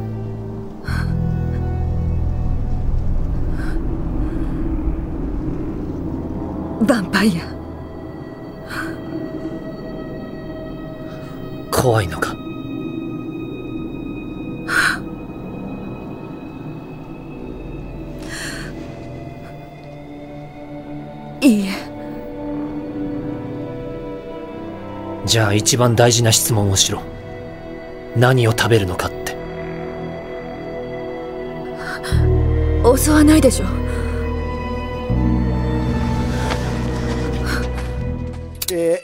[7.23, 7.41] イア
[11.71, 12.35] 怖いのか？
[21.41, 21.71] いいえ。
[25.25, 27.01] じゃあ一番大事な質問をしろ。
[28.15, 29.35] 何を食べるのかって。
[32.95, 33.80] 襲わないでしょ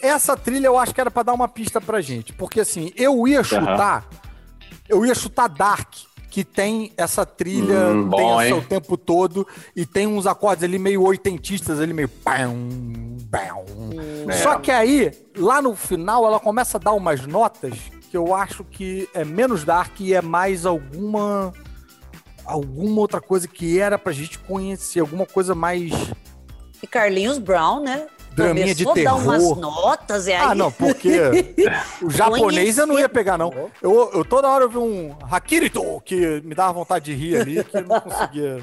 [0.08, 3.28] essa trilha eu acho que era para dar uma pista pra gente, porque assim, eu
[3.28, 4.78] ia chutar, uhum.
[4.90, 5.94] eu ia chutar Dark,
[6.30, 10.78] que tem essa trilha hum, bom, tensa o tempo todo e tem uns acordes ali
[10.78, 12.10] meio oitentistas, ali meio
[14.30, 14.34] é.
[14.34, 17.74] Só que aí, lá no final, ela começa a dar umas notas
[18.10, 21.52] que eu acho que é menos dark e é mais alguma
[22.46, 25.92] alguma outra coisa que era pra gente conhecer, alguma coisa mais
[26.82, 28.08] e Carlinhos Brown, né?
[28.38, 29.04] Draminha de terror.
[29.04, 30.52] dar umas notas, é ah, aí.
[30.52, 31.20] Ah, não, porque
[32.02, 33.52] o japonês eu não ia pegar, não.
[33.82, 37.64] Eu, eu toda hora eu vi um Hakirito, que me dava vontade de rir ali,
[37.64, 38.62] que eu não conseguia.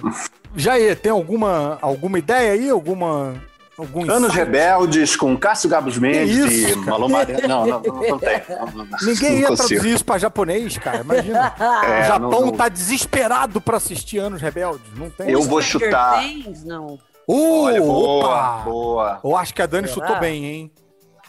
[0.57, 2.71] Jair, tem alguma, alguma ideia aí?
[2.71, 3.35] Alguma.
[3.77, 4.37] Algum Anos insight?
[4.37, 8.41] Rebeldes com Cássio Gabos Mendes isso, e Malu Não, não, não, não tem.
[9.03, 11.01] Ninguém ia traduzir isso pra japonês, cara.
[11.01, 11.53] Imagina.
[11.85, 14.87] É, o Japão não, tá desesperado pra assistir Anos Rebeldes.
[14.97, 15.29] Não tem.
[15.29, 16.23] Eu vou chutar.
[16.65, 17.01] não.
[17.29, 18.63] Uh, Olha, boa, opa!
[18.65, 19.21] boa.
[19.25, 20.07] Eu acho que a Dani Será?
[20.07, 20.73] chutou bem, hein?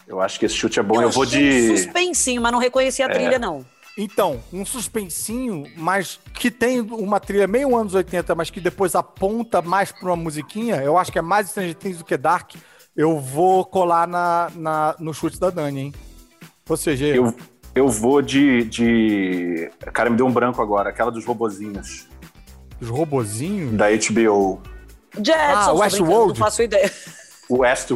[0.06, 0.96] Eu acho que esse chute é bom.
[0.96, 1.72] Eu, eu vou de.
[1.72, 3.08] Um suspensinho, mas não reconheci a é.
[3.08, 3.64] trilha, não.
[3.98, 9.62] Então, um suspensinho, mas que tem uma trilha meio anos 80, mas que depois aponta
[9.62, 10.76] mais pra uma musiquinha.
[10.76, 12.54] Eu acho que é mais Stranger Things do que Dark.
[12.94, 15.94] Eu vou colar na, na, no chute da Dani, hein?
[16.68, 17.34] Ou seja, eu,
[17.74, 19.70] eu vou de, de.
[19.92, 22.06] Cara, me deu um branco agora, aquela dos robozinhos.
[22.80, 23.72] Os robozinhos?
[23.72, 24.60] Da HBO.
[25.22, 26.28] Jetson, ah, Westworld?
[26.28, 26.90] Não faço ideia.
[27.48, 27.90] West,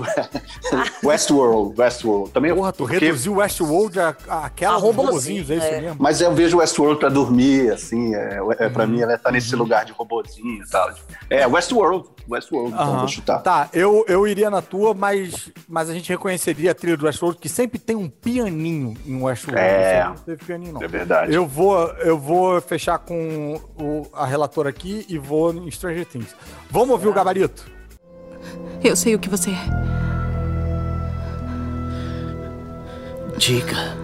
[1.02, 2.30] Westworld, Westworld.
[2.30, 2.98] Também Porra, tu porque...
[2.98, 5.80] reduziu Westworld a, a aquela a robozinhos, é isso é.
[5.80, 5.96] mesmo?
[5.98, 8.90] Mas eu vejo Westworld pra dormir, assim, é, é, pra uhum.
[8.90, 10.92] mim ela tá nesse lugar de robozinho e tal.
[11.28, 12.80] É, Westworld, Westworld, uhum.
[12.80, 13.38] então vou chutar.
[13.40, 17.38] Tá, eu, eu iria na tua, mas, mas a gente reconheceria a trilha do Westworld,
[17.40, 19.60] que sempre tem um pianinho em Westworld.
[19.60, 20.82] É, não teve pianinho, não.
[20.82, 21.34] é verdade.
[21.34, 26.34] Eu vou, eu vou fechar com o, a relatora aqui e vou em Stranger Things.
[26.70, 27.79] Vamos ouvir o gabarito?
[28.82, 29.90] Eu sei o que você é.
[33.36, 33.96] Diga.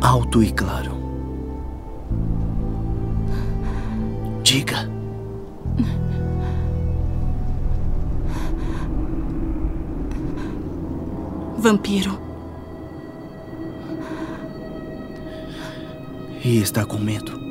[0.00, 0.92] Alto e claro.
[4.42, 4.90] Diga.
[11.58, 12.18] Vampiro.
[16.44, 17.41] E está com medo?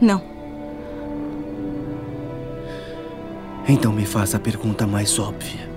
[0.00, 0.22] Não.
[3.68, 5.68] Então me faça a pergunta mais óbvia: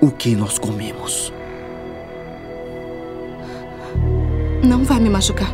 [0.00, 1.32] O que nós comemos?
[4.64, 5.48] não vai me machucar.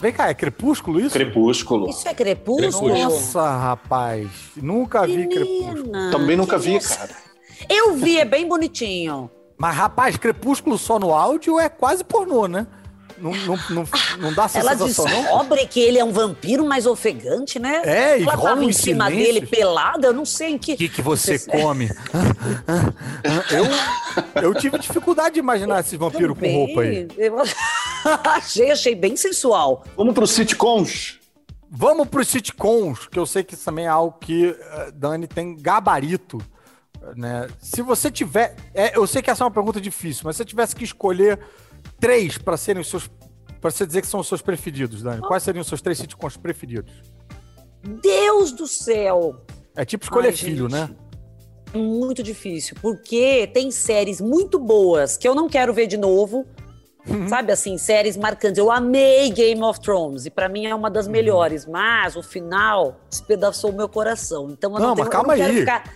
[0.00, 1.10] Vem cá, é Crepúsculo isso?
[1.10, 1.88] Crepúsculo.
[1.88, 2.96] Isso é crepúsculo?
[2.96, 4.28] Nossa, rapaz.
[4.56, 5.74] Nunca vi Crepúsculo.
[5.74, 6.98] Menina, Também nunca vi, nossa.
[6.98, 7.10] cara.
[7.68, 9.30] Eu vi, é bem bonitinho.
[9.58, 12.66] Mas, rapaz, Crepúsculo só no áudio é quase pornô, né?
[13.18, 15.22] Não, não, não, não dá essa Ela sensação, não?
[15.22, 17.82] descobre que ele é um vampiro mais ofegante, né?
[17.84, 19.34] É, e Ela rola tava em uns cima silêncios.
[19.34, 20.74] dele pelada, eu não sei em que.
[20.74, 21.90] O que, que você come?
[24.34, 27.08] eu, eu tive dificuldade de imaginar esse vampiro com roupa aí.
[27.16, 27.36] Eu
[28.24, 29.84] achei, achei bem sensual.
[29.96, 31.18] Vamos pro sitcoms.
[31.68, 35.56] Vamos pros sitcoms, que eu sei que isso também é algo que eh, Dani tem
[35.56, 36.38] gabarito.
[37.16, 37.48] Né?
[37.60, 38.54] Se você tiver.
[38.72, 41.38] é, eu sei que essa é uma pergunta difícil, mas se você tivesse que escolher
[42.00, 43.08] três para serem os seus.
[43.60, 45.20] Pra você dizer que são os seus preferidos, Dani.
[45.22, 46.92] Quais seriam os seus três sitcoms preferidos?
[48.02, 49.40] Deus do céu!
[49.74, 50.72] É tipo escolher Ai, filho, gente.
[50.72, 50.90] né?
[51.74, 56.46] Muito difícil, porque tem séries muito boas que eu não quero ver de novo.
[57.08, 57.28] Uhum.
[57.28, 58.58] Sabe assim, séries marcantes.
[58.58, 60.92] Eu amei Game of Thrones e pra mim é uma Uhum.
[60.94, 64.48] das melhores, mas o final despedaçou o meu coração.
[64.50, 65.60] Então eu não, Não, tenho, mas calma eu não quero aí.
[65.60, 65.94] ficar.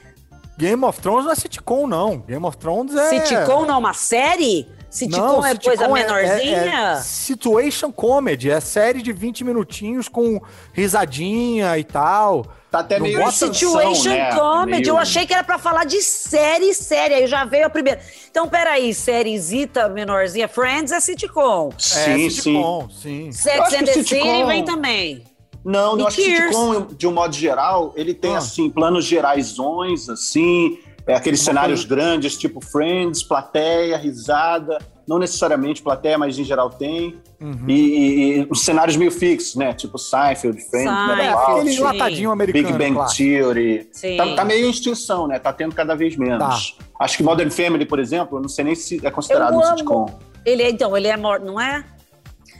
[0.58, 2.18] Game of Thrones não é sitcom, não.
[2.18, 3.24] Game of Thrones é.
[3.24, 4.68] Sitcom não é uma série?
[4.90, 6.56] Sitcom Não, é sitcom coisa é- menorzinha?
[6.56, 10.40] É, é situation comedy, é série de 20 minutinhos com
[10.72, 12.44] risadinha e tal.
[12.70, 14.34] Tá até Não meio bota- Situation né?
[14.34, 14.80] comedy.
[14.82, 17.16] Meio- Eu achei que era pra falar de série séria.
[17.18, 18.00] Aí já veio a primeira.
[18.30, 20.46] Então, peraí, sériezita menorzinha.
[20.48, 21.70] Friends é sitcom.
[21.78, 22.30] Sim, é, sim.
[22.30, 23.26] sitcom, sim.
[23.26, 25.24] Eu Sex acho and que the sitcom- City vem também.
[25.64, 28.38] Não, eu acho que sitcom, de um modo geral, ele tem, Ah.
[28.38, 36.16] assim, planos geraisões, assim, é, aqueles cenários grandes, tipo Friends, plateia, risada, não necessariamente plateia,
[36.16, 37.16] mas em geral tem.
[37.40, 37.64] Uhum.
[37.66, 39.72] E, e- e os cenários meio fixos, né?
[39.72, 41.80] Tipo Seinfeld, Friends, Seinfeld, Metal É, aquele Sim.
[41.80, 42.64] enlatadinho americano.
[42.66, 43.12] Big Bang claro.
[43.16, 43.88] Theory.
[43.92, 44.16] Sim.
[44.16, 45.38] Tá, tá meio em extinção, né?
[45.38, 46.76] Tá tendo cada vez menos.
[47.00, 49.64] Acho que Modern Family, por exemplo, eu não sei nem se é considerado Eu um
[49.64, 49.76] amo.
[49.78, 50.18] sitcom.
[50.44, 51.84] Ele é, então, ele é morto, não é?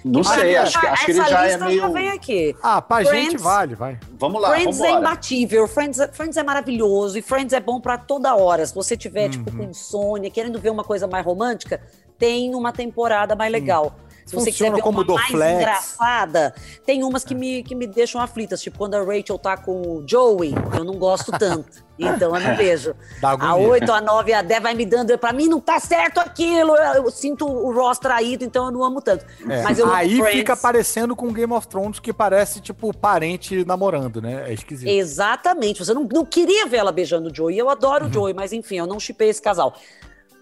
[0.05, 1.81] Não sei, Ah, acho, que- acho que ele essa já é lista meio.
[1.81, 2.57] já vem aqui.
[2.63, 3.99] Ah, pra Friends- gente vale, vai.
[4.19, 7.81] Vamos lá, Friends vamos é imbatível, Friends, é- Friends é maravilhoso e Friends é bom
[7.81, 8.65] pra toda hora.
[8.65, 9.57] Se você tiver, tipo, Uhum.
[9.59, 11.81] com insônia, querendo ver uma coisa mais romântica,
[12.19, 13.95] tem uma temporada mais legal.
[14.31, 15.57] Se você quiser ver como uma mais Dorflex.
[15.61, 16.55] engraçada,
[16.87, 18.63] tem umas que me, que me deixam aflitas.
[18.63, 21.69] Tipo, quando a Rachel tá com o Joey, eu não gosto tanto.
[22.03, 22.95] Então eu não vejo.
[23.23, 23.69] A agonia.
[23.69, 25.19] 8, a 9 e a 10 vai me dando.
[25.19, 26.75] Pra mim não tá certo aquilo.
[26.75, 29.27] Eu, eu sinto o Ross traído, então eu não amo tanto.
[29.47, 29.61] É.
[29.63, 34.49] Mas eu Aí fica parecendo com Game of Thrones, que parece, tipo, parente namorando, né?
[34.49, 34.89] É esquisito.
[34.89, 35.85] Exatamente.
[35.85, 37.59] Você não, não queria ver ela beijando o Joey.
[37.59, 38.11] Eu adoro Uhum.
[38.11, 39.75] o Joey, mas enfim, eu não chipei esse casal.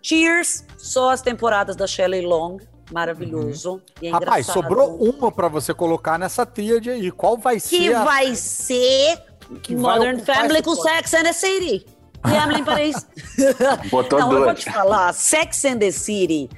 [0.01, 2.59] Cheers, só as temporadas da Shelley Long.
[2.91, 3.83] Maravilhoso.
[4.01, 4.19] E é Uhum.
[4.19, 7.11] Rapaz, sobrou uma pra você colocar nessa tríade aí.
[7.11, 8.05] Qual vai Que ser a...
[8.05, 9.19] vai ser
[9.63, 10.89] que vai Modern Family com posto?
[10.89, 11.87] Sex and the City.
[12.27, 13.07] E Emily em Paris.
[13.91, 14.61] Botou não, eu vou dois.
[14.61, 15.13] te falar.
[15.13, 16.51] Sex and the City.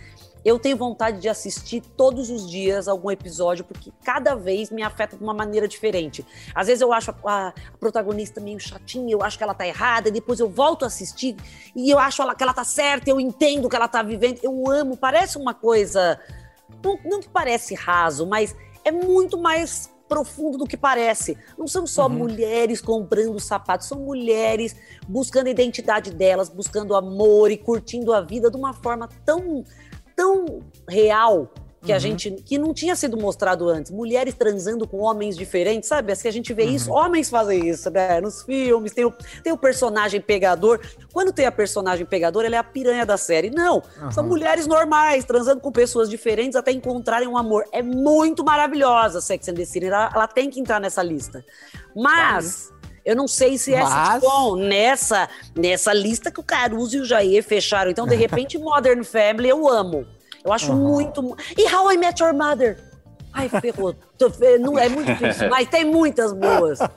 [0.44, 5.16] Eu tenho vontade de assistir todos os dias algum episódio, porque cada vez me afeta
[5.16, 6.24] de uma maneira diferente.
[6.55, 10.09] Às vezes eu acho a, a protagonista meio chatinha, eu acho que ela tá errada,
[10.09, 11.37] e depois eu volto a assistir
[11.76, 14.38] e eu acho ela- que ela tá certa, eu entendo que ela tá vivendo.
[14.42, 16.18] Eu amo, parece uma coisa.
[16.83, 21.38] Não, não que parece raso, mas é muito mais profundo do que parece.
[21.57, 24.74] Não são só mulheres comprando sapatos, são mulheres
[25.07, 29.64] buscando a identidade delas, buscando amor e curtindo a vida de uma forma tão,
[30.44, 31.48] tão real
[31.83, 33.90] que a gente que não tinha sido mostrado antes.
[33.90, 36.12] Mulheres transando com homens diferentes, sabe?
[36.12, 38.20] Assim a gente vê isso, homens fazem isso, né?
[38.20, 40.79] Nos filmes tem o, tem o personagem pegador.
[41.11, 43.48] Quando tem a personagem pegador, ela é a piranha da série.
[43.48, 47.64] Não, são mulheres normais transando com pessoas diferentes até encontrarem um amor.
[47.72, 49.87] É muito maravilhosa Sex and the City.
[49.87, 51.42] Ela, ela tem que entrar nessa lista.
[51.96, 52.70] Mas
[53.07, 57.05] eu não sei se é Mas- sitcom nessa nessa lista que o Caruso e o
[57.07, 57.90] Jair fecharam.
[57.90, 60.07] Então, de repente, Modern Family eu amo.
[60.44, 61.37] Eu acho muito.
[61.57, 62.79] E How I Met Your Mother?
[63.33, 63.94] Ai, ferrou.
[64.61, 66.79] Não é muito difícil, mas tem muitas boas.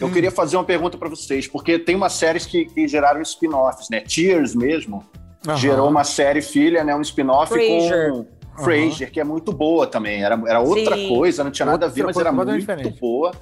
[0.00, 3.88] Eu queria fazer uma pergunta pra vocês, porque tem umas séries que, que geraram spin-offs,
[3.88, 4.00] né?
[4.00, 5.04] Tears mesmo
[5.46, 5.56] Aham.
[5.56, 6.94] gerou uma série filha, né?
[6.96, 8.26] Um spin-off com
[8.56, 10.22] Frasier, que é muito boa também.
[10.24, 11.08] Era, era outra Sim.
[11.08, 13.00] coisa, não tinha nada a ver, mas era muito diferente.
[13.00, 13.32] boa.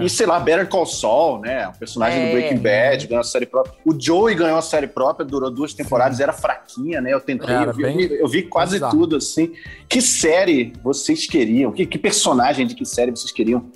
[0.00, 1.68] E sei lá, Better Call Saul, né?
[1.68, 2.26] O personagem É.
[2.26, 3.74] do Breaking Bad ganhou a série própria.
[3.84, 7.12] O Joey ganhou a série própria, durou duas temporadas, era fraquinha, né?
[7.12, 8.96] Eu tentei, eu vi, bem eu vi quase bizarro.
[8.98, 9.52] tudo, assim.
[9.88, 11.72] Que série vocês queriam?
[11.72, 13.70] Que, que personagem de que série vocês queriam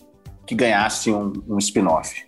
[0.47, 2.23] que ganhasse um, um spin-off?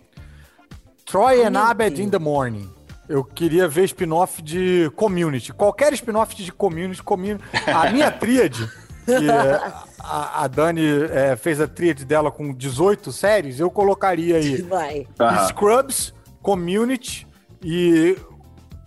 [1.05, 2.69] Troy and Abed in the Morning.
[3.07, 5.53] Eu queria ver spin-off de Community.
[5.53, 7.43] Qualquer spin-off de Community, Community.
[7.73, 8.69] A minha tríade,
[9.05, 9.71] que é,
[10.07, 15.05] a, a Dani é, fez a tríade dela com 18 séries, eu colocaria aí Vai.
[15.19, 15.47] Aham.
[15.47, 17.27] Scrubs, Community
[17.63, 18.15] e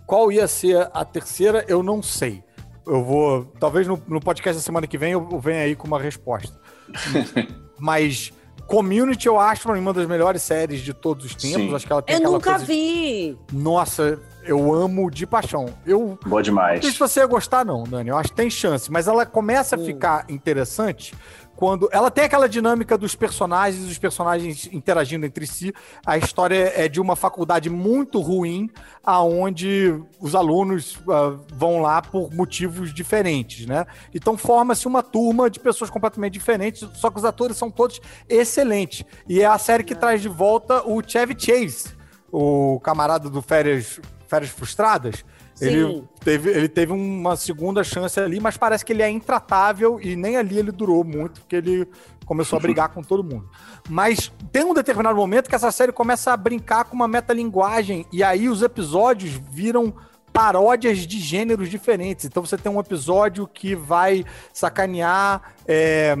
[0.07, 2.43] qual ia ser a terceira, eu não sei.
[2.85, 3.45] eu vou.
[3.59, 6.59] Talvez no, no podcast da semana que vem eu, eu venha aí com uma resposta.
[7.79, 8.31] Mas.
[8.67, 11.57] Community, eu acho uma das melhores séries de todos os tempos.
[11.61, 11.75] Sim.
[11.75, 13.37] Acho que ela tem Eu nunca de- vi.
[13.51, 15.65] Nossa, eu amo de paixão.
[15.85, 16.81] Eu Boa não demais.
[16.81, 18.09] sei se você ia gostar, não, Dani.
[18.09, 18.91] Eu acho que tem chance.
[18.91, 19.85] Mas ela começa a Hum.
[19.85, 21.13] ficar interessante
[21.55, 21.87] quando.
[21.91, 25.73] Ela tem aquela dinâmica dos personagens, os personagens interagindo entre si.
[26.05, 28.69] A história é de uma faculdade muito ruim,
[29.03, 33.85] aonde os alunos ah, vão lá por motivos diferentes, né?
[34.13, 39.03] Então forma-se uma turma de pessoas completamente diferentes, só que os atores são todos excelentes.
[39.27, 41.89] E é a série que traz de volta o Chevy Chase,
[42.31, 43.99] o camarada do Férias,
[44.31, 45.25] Férias Frustradas.
[45.59, 46.07] Ele Sim.
[46.23, 50.37] teve, ele teve uma segunda chance ali, mas parece que ele é intratável e nem
[50.37, 51.85] ali ele durou muito, porque ele
[52.25, 53.49] começou a brigar com todo mundo.
[53.89, 58.23] Mas tem um determinado momento que essa série começa a brincar com uma metalinguagem, e
[58.23, 59.93] aí os episódios viram
[60.31, 62.23] paródias de gêneros diferentes.
[62.23, 66.15] Então você tem um episódio que vai sacanear é,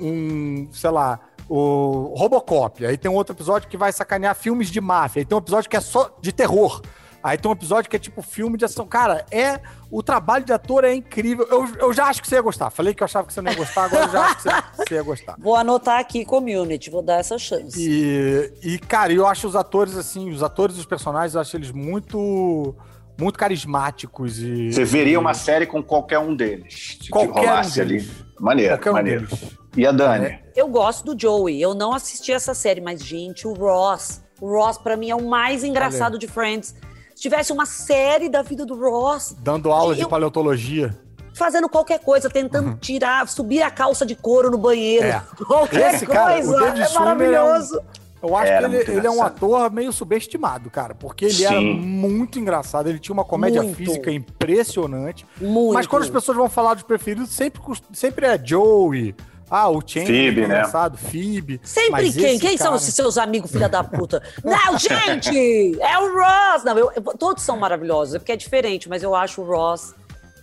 [0.00, 2.86] um, sei lá, o Robocop.
[2.86, 5.20] Aí tem um outro episódio que vai sacanear filmes de máfia.
[5.20, 6.80] Aí tem um episódio que é só de terror.
[7.26, 8.86] Aí tem um episódio que é tipo filme de ação.
[8.86, 9.60] Cara, é.
[9.90, 11.46] O trabalho de ator é incrível.
[11.50, 12.70] Eu, eu já acho que você ia gostar.
[12.70, 14.50] Falei que eu achava que você não ia gostar, agora eu já acho que você,
[14.76, 15.36] você ia gostar.
[15.38, 17.76] Vou anotar aqui community, vou dar essa chance.
[17.78, 21.56] E, e, cara, eu acho os atores, assim, os atores e os personagens, eu acho
[21.56, 22.74] eles muito.
[23.18, 24.70] Muito carismáticos e.
[24.72, 26.98] Você veria uma série com qualquer um deles.
[27.02, 28.08] Se Qualquer um rolasse deles.
[28.10, 28.26] ali.
[28.38, 29.26] Maneiro, Qualquer um maneiro.
[29.26, 29.56] deles.
[29.76, 30.26] E a Dani?
[30.26, 30.42] É.
[30.54, 31.60] Eu gosto do Joey.
[31.60, 34.22] Eu não assisti essa série, mas, gente, o Ross.
[34.40, 36.74] O Ross, pra mim, é o mais engraçado de Friends.
[37.16, 40.94] Se tivesse uma série da vida do Ross, Dando aula de Eu- paleontologia.
[41.34, 45.06] fazendo qualquer coisa, tentando tirar, subir a calça de couro no banheiro.
[45.06, 45.12] Uhum.
[45.12, 45.22] É.
[45.46, 46.50] Qualquer Esse cara, coisa.
[46.54, 47.80] o David é Schwimmer é um- maravilhoso.
[48.22, 51.44] Eu acho Era que ele, ele é um ator meio subestimado, cara, porque ele Sim.
[51.46, 52.88] era muito engraçado.
[52.88, 53.76] Ele tinha uma comédia Muito.
[53.76, 55.24] física impressionante.
[55.40, 55.74] Muito.
[55.74, 57.60] Mas quando as pessoas vão falar dos preferidos, sempre,
[57.92, 59.14] sempre é Joey.
[59.50, 60.42] Ah, o Phoebe, que é né?
[60.44, 61.60] engraçado, Phoebe.
[61.62, 62.38] Sempre Mas quem?
[62.38, 64.22] Quem são cara- os seus amigos, filha da puta?
[64.44, 65.80] Não, gente!
[65.80, 66.64] É o Ross!
[66.64, 69.94] Não, eu- eu- todos são maravilhosos, é porque é diferente, mas eu acho o Ross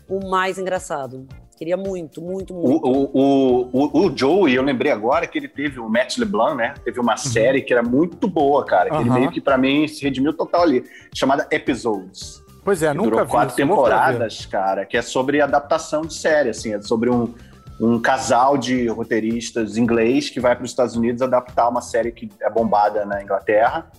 [0.08, 1.28] o mais engraçado.
[1.58, 2.86] Queria muito, muito, muito.
[2.88, 6.74] O, o, o, o, Joey, eu lembrei agora que ele teve o Matt LeBlanc, né?
[6.84, 8.90] Teve uma série que era muito boa, cara.
[8.90, 9.16] Que ele Uhum.
[9.20, 10.84] meio que, pra mim, se redimiu total ali.
[11.14, 12.42] Chamada Episodes.
[12.66, 13.32] Pois é, que nunca durou vi.
[13.32, 17.34] quatro isso, temporadas, cara, que é sobre adaptação de série, assim, é sobre um,
[17.80, 22.30] um casal de roteiristas inglês que vai para os Estados Unidos adaptar uma série que
[22.42, 23.92] é bombada na Inglaterra.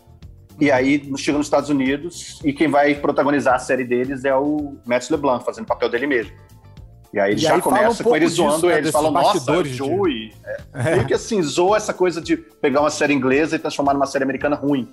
[0.60, 4.76] E aí chega nos Estados Unidos e quem vai protagonizar a série deles é o
[4.86, 6.32] Matt LeBlanc, fazendo o papel dele mesmo.
[7.12, 8.90] E aí ele E já aí fala um começa com eles disso, zoando né, eles,
[8.90, 10.32] falam, nossa, o bastidores de- Joey.
[10.74, 10.94] É.
[10.94, 14.24] Meio que assim, zoa essa coisa de pegar uma série inglesa e transformar numa série
[14.24, 14.88] americana ruim.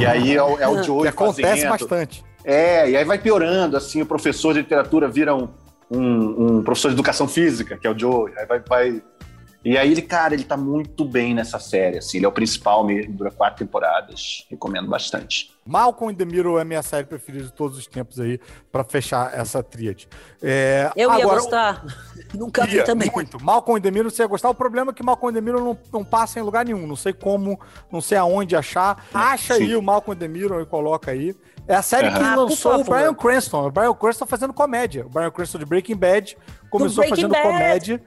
[0.00, 1.70] E aí é o, é o Que Joey acontece fazendo.
[1.70, 2.24] bastante.
[2.44, 5.48] É, e aí vai piorando, assim, o professor de literatura vira um,
[5.90, 9.02] um- um professor de educação física, que é o Joe, aí vai, vai-
[9.64, 12.86] E aí ele, cara, ele tá muito bem nessa série, assim, ele é o principal
[12.86, 15.50] mesmo, dura quatro temporadas, recomendo bastante.
[15.66, 18.38] Malcolm in the Middle é a minha série preferida de todos os tempos aí,
[18.70, 20.08] pra fechar essa tríade.
[20.40, 21.84] É, Eu ia agora, gostar.
[22.32, 23.10] Nunca vi Ia, também.
[23.12, 23.44] Muito.
[23.44, 24.48] Malcolm in the Middle você ia gostar.
[24.48, 26.86] O problema é que Malcolm in the Middle não, não passa em lugar nenhum.
[26.86, 27.60] Não sei como,
[27.92, 29.04] não sei aonde achar.
[29.12, 29.64] Acha Sim.
[29.64, 31.34] aí o Malcolm in the Middle e coloca aí.
[31.68, 32.84] É a série que Ah, lançou o.
[32.84, 33.66] Brian Cranston.
[33.66, 35.04] O Brian Cranston fazendo comédia.
[35.06, 36.36] O Brian Cranston de Breaking Bad
[36.70, 37.42] começou Breaking fazendo Bad.
[37.46, 38.02] comédia.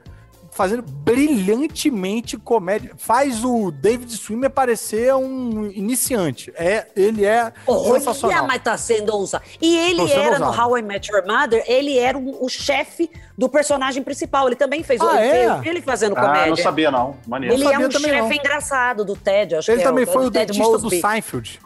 [0.50, 2.92] Fazendo brilhantemente comédia.
[2.98, 6.52] Faz o David Swimmer parecer um iniciante.
[6.56, 8.46] É, ele é Olha, sensacional.
[8.46, 9.42] mas tá sendo ousado.
[9.62, 10.68] E ele sendo era no ousado.
[10.70, 14.46] How I Met Your Mother, ele era o, o chefe do personagem principal.
[14.46, 15.54] Ele também fez Ah, ele, é?
[15.54, 16.62] fez ele fazendo Ah, não comédia.
[16.62, 17.54] sabia não, maneiro.
[17.54, 20.26] Ele Não é um também, chefe engraçado do Ted, acho Ele que é também foi
[20.26, 21.00] o Ted dentista do Mosby.
[21.00, 21.60] Seinfeld.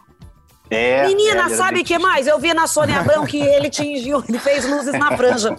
[0.70, 2.26] É, é, Menina, era sabe o que mais?
[2.26, 5.54] Eu vi na Sônia Abrão que ele tingiu, ele fez luzes na franja.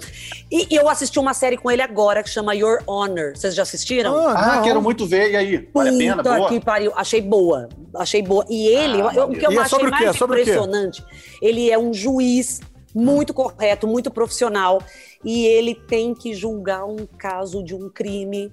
[0.52, 3.32] E, e eu assisti uma série com ele agora que chama Your Honor.
[3.36, 4.16] Vocês já assistiram?
[4.30, 4.64] Ah, não.
[4.64, 5.70] quero muito ver, e aí?
[5.74, 6.50] Vale a pena, Puta boa?
[6.50, 6.92] que pariu.
[6.96, 7.70] Achei boa.
[7.96, 8.46] Achei boa.
[8.50, 10.04] E ele, Ah, eu- o que eu E é achei sobre o quê?
[10.06, 10.52] mais Sobre o quê?
[10.52, 11.04] impressionante,
[11.42, 12.60] ele é um juiz
[12.94, 14.82] muito correto, muito profissional.
[15.24, 18.52] E ele tem que julgar um caso de um crime.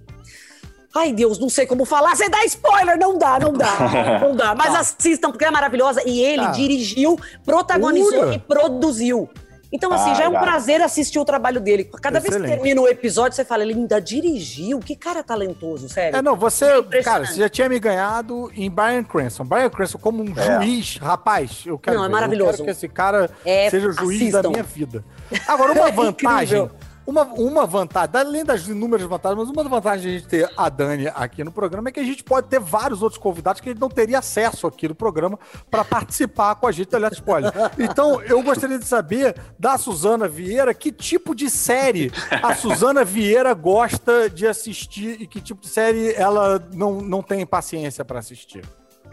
[0.96, 2.14] Ai, Deus, não sei como falar.
[2.14, 2.96] Você dá spoiler?
[2.98, 3.74] Não dá, não dá.
[4.22, 4.54] Não dá.
[4.54, 4.80] Mas Tá.
[4.80, 6.02] assistam, porque é maravilhosa.
[6.06, 6.50] E ele Tá.
[6.52, 8.34] dirigiu, protagonizou Jura?
[8.34, 9.28] e produziu.
[9.72, 10.44] Então, assim, Ah, já é um legal.
[10.44, 11.82] prazer assistir o trabalho dele.
[12.00, 12.48] Cada vez Excelente.
[12.48, 14.78] que termina o episódio, você fala, ele ainda dirigiu?
[14.78, 16.16] Que cara talentoso, sério.
[16.16, 19.42] É, não, você, É cara, você já tinha me ganhado em Brian Cranston.
[19.44, 20.62] Brian Cranston como um É.
[20.62, 22.50] juiz, rapaz, eu quero Não, é maravilhoso.
[22.52, 24.50] Eu quero que esse cara É, seja o juiz da assistam.
[24.50, 25.04] minha vida.
[25.48, 26.70] Agora, uma É vantagem.
[27.06, 30.68] Uma, uma vantagem, além das inúmeras vantagens, mas uma vantagem de a gente ter a
[30.68, 33.72] Dani aqui no programa é que a gente pode ter vários outros convidados que a
[33.72, 35.38] gente não teria acesso aqui no programa
[35.70, 37.52] para participar com a gente, olha spoiler.
[37.78, 42.10] Então, eu gostaria de saber da Suzana Vieira que tipo de série
[42.42, 47.44] a Suzana Vieira gosta de assistir e que tipo de série ela não, não tem
[47.46, 48.64] paciência para assistir.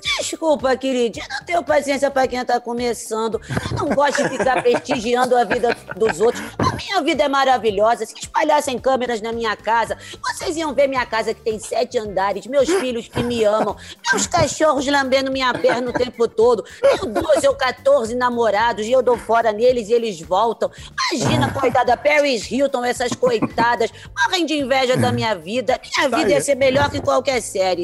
[0.01, 3.39] Desculpa, queridinha, não tenho paciência para quem tá começando.
[3.71, 6.43] Eu não gosto de ficar prestigiando a vida dos outros.
[6.57, 8.05] A minha vida é maravilhosa.
[8.05, 12.45] Se espalhassem câmeras na minha casa, vocês iam ver minha casa que tem sete andares,
[12.47, 13.75] meus filhos que me amam,
[14.11, 16.63] meus cachorros lambendo minha perna o tempo todo.
[16.81, 20.71] Tenho 12 ou 14 namorados e eu dou fora neles e eles voltam.
[21.13, 25.79] Imagina, coitada, Paris Hilton, essas coitadas, morrem de inveja da minha vida.
[25.97, 26.33] Minha Tá vida aí.
[26.33, 27.83] ia ser melhor que qualquer série.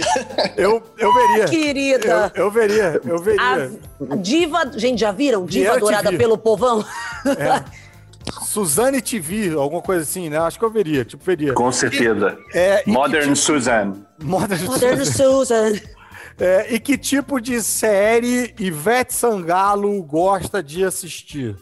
[0.56, 1.46] Eu, eu veria.
[2.08, 3.72] Eu, eu veria, eu veria.
[4.10, 4.72] A diva.
[4.76, 5.46] Gente, já viram?
[5.46, 6.18] Diva adorada TV.
[6.18, 6.84] pelo povão?
[8.42, 10.38] Suzane TV, alguma coisa assim, né?
[10.38, 11.54] Acho que eu veria, tipo, veria.
[11.54, 12.38] Com certeza.
[12.54, 14.04] É, e que Modern tipo- Suzanne.
[14.22, 15.06] Modern, Modern.
[15.06, 15.74] Susan.
[16.40, 21.56] É, e que tipo de série Ivete Sangalo gosta de assistir?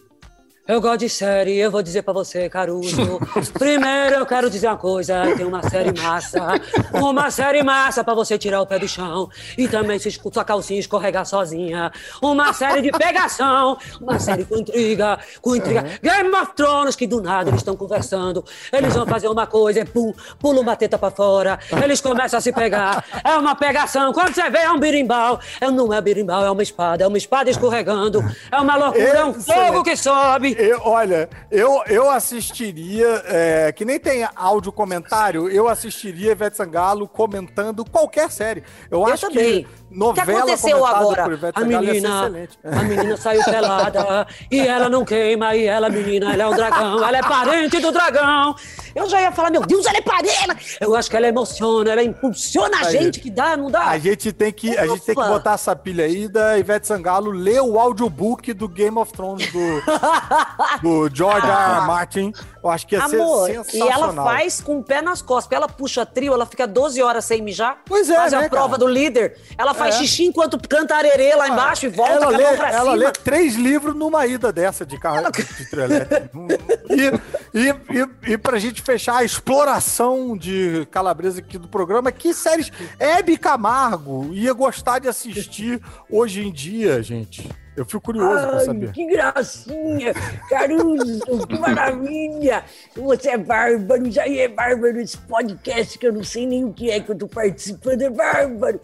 [0.68, 3.20] Eu gosto de série, eu vou dizer pra você, Caruso.
[3.53, 6.59] Primeiro eu quero dizer uma coisa: tem uma série massa.
[6.91, 10.80] Uma série massa pra você tirar o pé do chão e também se sua calcinha
[10.80, 11.91] escorregar sozinha.
[12.20, 15.86] Uma série de pegação, uma série com intriga, com intriga.
[16.01, 18.43] Game of Thrones, que do nada eles estão conversando.
[18.74, 21.59] Eles vão fazer uma coisa, e pum, pula uma teta pra fora.
[21.84, 23.05] Eles começam a se pegar.
[23.24, 24.11] É uma pegação.
[24.11, 25.39] Quando você vê, é um birimbau.
[25.61, 27.03] É, não é birimbau, é uma espada.
[27.03, 28.26] É uma espada escorregando.
[28.51, 30.54] É uma loucura, é um fogo que sobe.
[30.57, 37.07] Eu, olha, eu, eu assistiria, é, que nem tem áudio comentário, eu assistiria Ivete Sangalo
[37.07, 38.63] comentando qualquer série.
[38.89, 39.63] Eu, Eu acho também.
[39.63, 41.25] que O que novela aconteceu agora?
[41.53, 42.31] A menina,
[42.63, 47.03] a menina saiu pelada e ela não queima e ela, menina, ela é um dragão,
[47.03, 48.55] ela é parente do dragão.
[48.93, 50.77] Eu já ia falar, meu Deus, ela é parente.
[50.81, 52.91] Eu acho que ela emociona, ela impulsiona a Aí.
[52.91, 53.87] gente que dá, não dá?
[53.87, 57.31] A gente tem que, a gente tem que botar essa pilha aí da Ivete Sangalo
[57.31, 59.59] ler o audiobook do Game of Thrones do,
[61.09, 61.79] do George R.
[61.79, 61.87] R.
[61.87, 62.33] Martin.
[62.63, 64.11] Eu acho que ia Amor, ser e sensacional.
[64.11, 65.45] ela faz com o pé nas costas.
[65.45, 67.77] porque Ela puxa trio, ela fica 12 horas sem mijar.
[67.85, 68.79] Pois é, Faz né, a prova cara?
[68.79, 69.37] do líder.
[69.57, 69.91] Ela faz É.
[69.91, 72.93] xixi enquanto canta arerê lá embaixo e volta ela lê, ela cima.
[72.93, 76.47] lê três livros numa ida dessa de carro de, de trio elétrico.
[76.89, 82.33] e, e, e, e pra gente fechar a exploração de Calabresa aqui do programa, que
[82.33, 87.49] séries Hebe Camargo ia gostar de assistir hoje em dia, gente?
[87.75, 88.91] Eu fico curioso Ai, saber.
[88.93, 90.13] que gracinha!
[90.49, 92.63] Caruso, que maravilha!
[92.95, 96.89] Você é bárbaro, já é bárbaro esse podcast que eu não sei nem o que
[96.89, 98.79] é que eu tô participando, é bárbaro!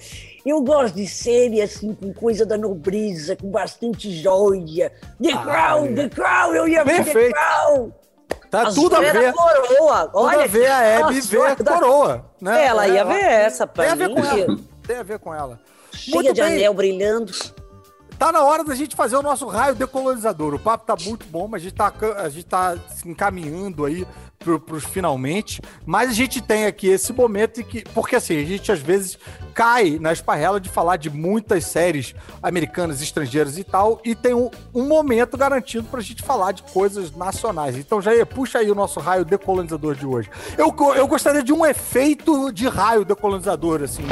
[0.46, 4.92] Eu gosto de série assim, com coisa da nobreza, com bastante joia.
[5.22, 7.36] The Crown, The Crown, eu ia ver The Perfeito.
[7.36, 7.92] Crown!
[8.50, 9.34] Tá A tudo a ver.
[9.34, 10.08] coroa.
[10.08, 12.26] Tudo Olha a ver a Hebe a ver a coroa.
[12.42, 12.66] Né?
[12.66, 14.16] Ela ia ver essa, pra Tem a ver mim.
[14.16, 14.58] com ela.
[14.86, 15.60] Tem a ver com ela.
[15.94, 16.54] Cheia Muito de bem.
[16.54, 17.32] anel brilhando.
[18.22, 20.53] Tá na hora da gente fazer o nosso raio decolonizador.
[20.53, 24.05] O papo tá muito bom, mas a gente tá, a gente tá se encaminhando aí
[24.38, 25.59] pro, pros finalmente.
[25.88, 27.84] Mas a gente tem aqui esse momento em que.
[27.95, 29.17] Porque assim, a gente às vezes
[29.55, 32.13] cai na esparrela de falar de muitas séries
[32.43, 37.11] americanas, estrangeiras e tal, e tem um, um momento garantido pra gente falar de coisas
[37.15, 37.76] nacionais.
[37.76, 40.30] Então, Jair, puxa aí o nosso raio decolonizador de hoje.
[40.55, 44.03] Eu, eu gostaria de um efeito de raio decolonizador, assim.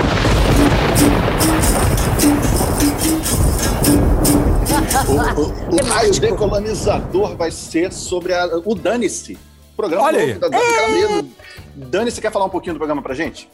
[5.07, 9.37] O, o- o raio decolonizador vai ser sobre a- o Dane-se.
[9.75, 11.21] Programa Olha novo aí.
[11.23, 11.29] da.
[11.75, 13.49] Dani, você quer falar um pouquinho do programa pra gente?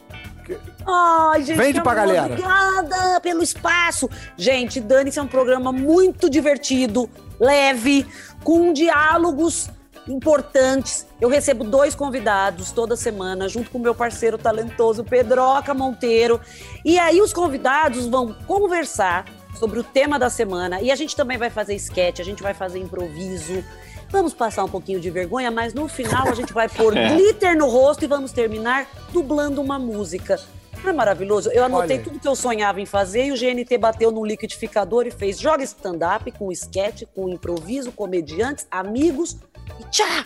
[0.88, 2.34] Ai, gente, Vende pra amor, galera.
[2.34, 4.10] Obrigada pelo espaço.
[4.38, 8.06] Gente, Dane-se é um programa muito divertido, leve,
[8.44, 9.70] com diálogos
[10.08, 11.06] importantes.
[11.20, 16.40] Eu recebo dois convidados toda semana, junto com o meu parceiro talentoso Pedroca Monteiro.
[16.84, 19.26] E aí os convidados vão conversar
[19.56, 20.82] sobre o tema da semana.
[20.82, 23.64] E a gente também vai fazer sketch, a gente vai fazer improviso.
[24.10, 27.10] Vamos passar um pouquinho de vergonha, mas no final a gente vai pôr É.
[27.16, 30.40] glitter no rosto e vamos terminar dublando uma música.
[30.84, 31.50] Não é maravilhoso?
[31.50, 35.08] Eu anotei Olha tudo que eu sonhava em fazer e o GNT bateu no liquidificador
[35.08, 39.38] e fez joga stand-up com sketch, com improviso, comediantes, amigos
[39.80, 40.26] e tchá!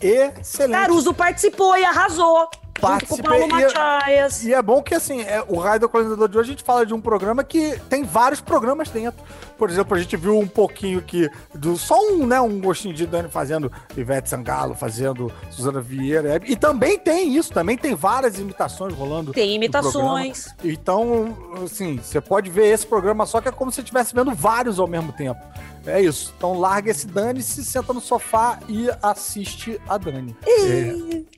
[0.00, 0.78] Excelente.
[0.78, 2.48] Caruso participou e arrasou.
[2.80, 4.44] Junto com o Paulo e- Matias.
[4.44, 6.84] E é bom que, assim, é, o Raio do Colonizador de hoje a gente fala
[6.86, 9.22] de um programa que tem vários programas dentro.
[9.58, 11.76] por exemplo, a gente viu um pouquinho aqui do.
[11.76, 12.40] Só um, né?
[12.40, 16.40] Um gostinho de Dani fazendo Ivete Sangalo, fazendo Suzana Vieira.
[16.44, 19.32] E também tem isso, também tem várias imitações rolando.
[19.32, 20.48] Tem imitações.
[20.62, 24.78] Então, assim, você pode ver esse programa só que é como se estivesse vendo vários
[24.78, 25.40] ao mesmo tempo.
[25.86, 26.34] É isso.
[26.36, 30.36] Então larga esse Dani, se senta no sofá e assiste a Dani.
[30.44, 31.35] É.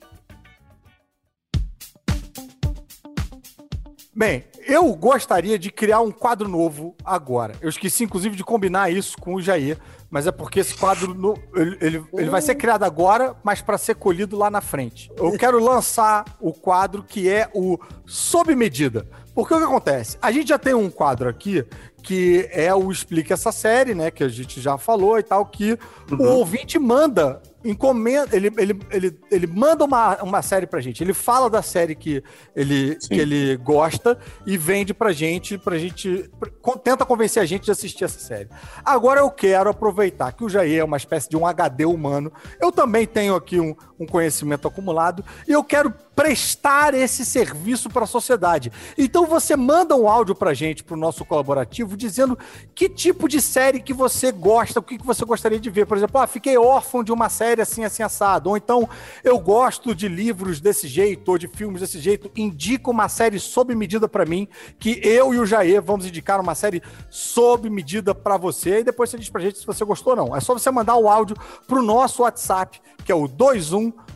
[4.19, 7.55] Bem, eu gostaria de criar um quadro novo agora.
[7.61, 9.79] Eu esqueci, inclusive, de combinar isso com o Jair,
[10.11, 13.79] mas é porque esse quadro no- ele, ele- ele vai ser criado agora, mas para
[13.79, 15.09] ser colhido lá na frente.
[15.17, 19.07] Eu quero lançar o quadro que é o Sob Medida.
[19.37, 20.19] Porque o que acontece?
[20.21, 21.65] A gente já tem um quadro aqui
[22.03, 24.11] que é o Explica essa série, né?
[24.11, 25.79] Que a gente já falou e tal, que
[26.11, 27.41] o ouvinte manda,
[27.71, 31.03] encomenda, ele, ele, ele, ele manda uma, uma série pra gente.
[31.03, 32.23] Ele fala da série que
[32.57, 36.31] ele, que ele gosta e vende pra gente, pra gente.
[36.41, 38.49] pra- tenta convencer a gente de assistir essa série.
[38.85, 42.33] Agora eu quero aproveitar que o Jair é uma espécie de um HD humano.
[42.61, 48.03] Eu também tenho aqui um, um conhecimento acumulado e eu quero prestar esse serviço para
[48.03, 48.73] a sociedade.
[48.97, 52.37] Então você manda um áudio pra gente, pro nosso colaborativo, dizendo
[52.75, 55.87] que tipo de série que você gosta, o que que você gostaria de ver.
[55.87, 58.51] Por exemplo, ah, fiquei órfão de uma série assim, assim, assado.
[58.51, 58.89] Ou então,
[59.23, 62.31] eu gosto de livros desse jeito, ou de filmes desse jeito.
[62.37, 66.57] Indica uma série sob medida pra mim, que eu e o Jair vamos indicar uma
[66.57, 68.81] série sob medida pra você.
[68.81, 70.37] E depois você diz pra gente se você gostou ou não.
[70.37, 71.37] É só você mandar o áudio
[71.67, 73.29] pro nosso WhatsApp, que é o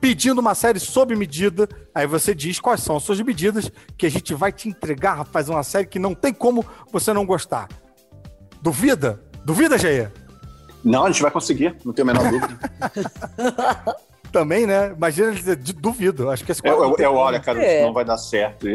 [0.00, 1.68] pedindo uma série sob medida.
[1.94, 5.48] Aí você diz quais são as suas medidas, que a gente vai te entregar, rapaz,
[5.50, 7.68] uma série que não tem como você não gostar.
[8.62, 9.20] Duvida?
[9.44, 10.10] Duvida, Jair?
[10.82, 12.58] Não, a gente vai conseguir, não tenho a menor dúvida.
[14.32, 14.92] Também, né?
[14.96, 16.30] Imagina ele dizer, "Du- duvido.
[16.30, 17.76] Acho que esse Eu, eu, eu olha, cara, É.
[17.78, 18.66] isso não vai dar certo.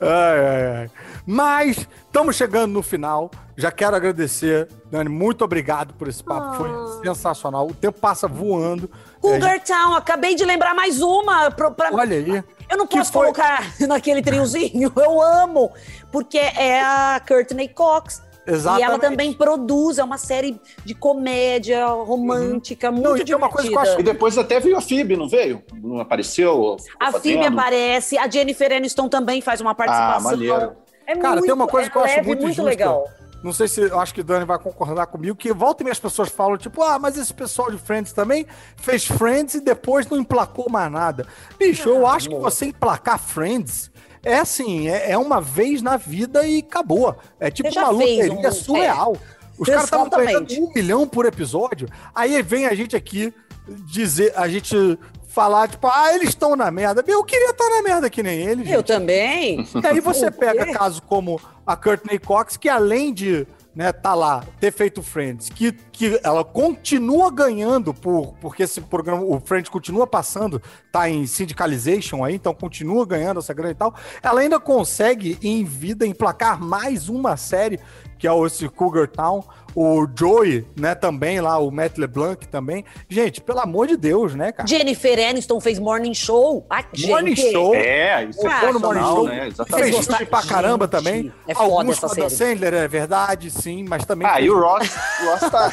[0.00, 0.90] Ai, ai, ai.
[1.26, 3.30] Mas estamos chegando no final.
[3.56, 5.08] Já quero agradecer, Dani.
[5.08, 6.46] Muito obrigado por esse papo.
[6.46, 6.54] Ah.
[6.54, 7.66] Foi sensacional.
[7.66, 8.88] O tempo passa voando.
[9.16, 11.50] É, Cougar Town, acabei de lembrar mais uma.
[11.50, 12.44] Pro, pra- Olha aí.
[12.70, 13.22] Eu não posso foi?
[13.32, 15.72] colocar naquele triozinho, eu amo,
[16.12, 18.22] porque é a Courtney Cox.
[18.48, 18.80] Exatamente.
[18.80, 23.48] E ela também produz, é uma série de comédia romântica, muito Não, e tem uma
[23.48, 24.08] coisa que eu divertida.
[24.08, 25.64] E depois até veio a Phoebe, não veio?
[25.82, 26.76] Não apareceu?
[27.00, 27.58] A Phoebe fazendo?
[27.58, 30.28] aparece, a Jennifer Aniston também faz uma participação.
[30.30, 30.76] Ah, maneiro.
[31.06, 32.62] É Cara, tem uma coisa é que eu acho muito muito justa.
[32.62, 33.08] legal.
[33.42, 35.92] Não sei se eu acho que o Dani vai concordar comigo, que volta e meia
[35.92, 38.46] as pessoas falam, tipo, ah, mas esse pessoal de Friends também
[38.76, 41.26] fez Friends e depois não emplacou mais nada.
[41.58, 43.90] Bicho, eu acho que você emplacar Friends
[44.24, 47.14] é assim, é, é uma vez na vida e acabou.
[47.38, 49.16] É tipo uma loteria um- surreal.
[49.58, 53.32] Os caras estavam ganhando um milhão por episódio, aí vem a gente aqui
[53.68, 54.98] dizer, a gente
[55.36, 57.04] falar, tipo, ah, eles estão na merda.
[57.06, 58.66] Eu queria estar na merda que nem eles.
[58.66, 58.86] Eu gente.
[58.86, 59.68] também.
[59.76, 64.42] E aí você pega casos como a Courtney Cox, que além de né, tá lá,
[64.58, 70.06] ter feito Friends, que, que ela continua ganhando por porque esse programa, o Friends continua
[70.06, 73.94] passando, tá em syndicalization aí, então continua ganhando essa grana e tal.
[74.22, 77.78] Ela ainda consegue em vida emplacar mais uma série,
[78.18, 79.44] que é o esse Cougar Town,
[79.76, 82.82] o Joey, né, também lá, o Matt LeBlanc também.
[83.08, 84.66] Gente, pelo amor de Deus, né, cara?
[84.66, 86.66] Jennifer Aniston fez Morning Show.
[86.70, 87.74] Ah, Morning gente, Show.
[87.74, 89.40] É, isso é Ah, Foi no Morning Show, né?
[89.40, 89.92] fez Exatamente.
[89.96, 90.16] gostaram?
[90.18, 91.32] filme pra caramba Gente, também.
[91.46, 92.30] é foda Alguns essa série.
[92.30, 94.26] Sandler, é verdade, sim, mas também...
[94.26, 94.88] Ah, fez- e o Ross,
[95.22, 95.72] o Ross tá.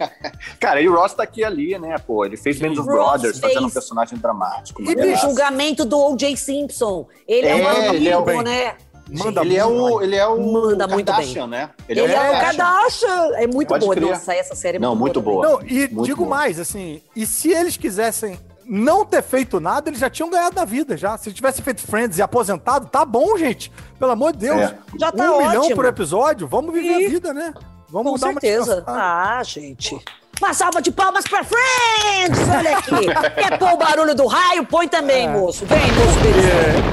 [0.60, 2.24] Cara, e o Ross tá aqui ali, né, pô?
[2.24, 4.80] Ele fez Band of Brothers, fazendo um fez- personagem dramático.
[4.82, 6.36] E, O julgamento do O.J.
[6.36, 7.06] Simpson.
[7.26, 8.74] Ele é, É, um ele é o- né?
[9.10, 11.70] Manda Ele é muito o, ele é o Manda muito Kardashian, né?
[11.88, 13.30] Ele, é, o Kardashian.
[13.34, 13.96] É muito Pode boa.
[13.96, 14.08] crer.
[14.10, 15.34] Nossa, essa série é Não, muito também.
[15.34, 15.48] boa.
[15.48, 16.30] Não, e Muito digo bom.
[16.30, 20.64] mais, assim, e se eles quisessem não ter feito nada, eles já tinham ganhado na
[20.64, 21.18] vida, já.
[21.18, 23.72] Se tivessem feito Friends e aposentado, tá bom, gente.
[23.98, 24.60] Pelo amor de Deus.
[24.60, 24.74] É.
[24.98, 25.76] Já tá um milhão ótimo.
[25.76, 27.06] por episódio, vamos viver Ih.
[27.06, 27.52] a vida, né?
[27.88, 28.84] Vamos Com dar uma certeza.
[28.86, 29.98] Ah, gente.
[30.40, 32.38] Uma salva de palmas pra Friends!
[32.48, 33.34] Olha aqui.
[33.34, 34.64] Quer pôr o barulho do raio?
[34.64, 35.66] Põe também, moço.
[35.66, 36.18] Vem, moço.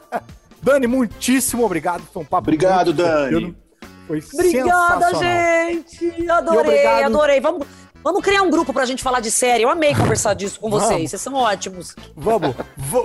[0.62, 2.02] Dani, muitíssimo obrigado.
[2.14, 3.69] Foi um papo Obrigado, muito Dani.
[4.10, 6.28] Foi Obrigada, gente!
[6.32, 7.40] Adorei, adorei.
[7.40, 7.68] Vamos,
[8.04, 9.62] vamos criar um grupo pra gente falar de série.
[9.62, 10.90] Eu amei conversar disso com vocês.
[10.90, 11.10] Vamos.
[11.12, 11.96] Vocês são ótimos.
[12.16, 12.56] Vamos,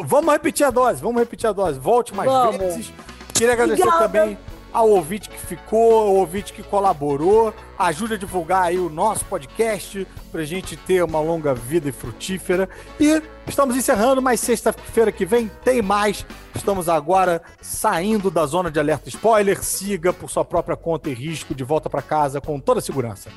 [0.07, 1.79] vamos repetir a dose, vamos repetir a dose.
[1.79, 2.57] Volte mais Vamos.
[2.57, 2.93] vezes.
[3.35, 4.09] Queria agradecer Obrigada.
[4.09, 4.39] também
[4.75, 7.55] ao ouvinte que ficou, ao ouvinte que colaborou.
[7.79, 12.69] Ajude a divulgar aí o nosso podcast pra gente ter uma longa vida e frutífera.
[12.99, 16.27] E estamos encerrando, mas sexta-feira que vem tem mais.
[16.55, 19.63] Estamos agora saindo da zona de alerta spoiler.
[19.63, 23.31] Siga por sua própria conta e risco de volta pra casa com toda a segurança.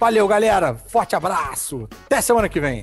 [0.00, 0.74] Valeu, galera.
[0.74, 1.88] Forte abraço.
[2.06, 2.82] Até semana que vem.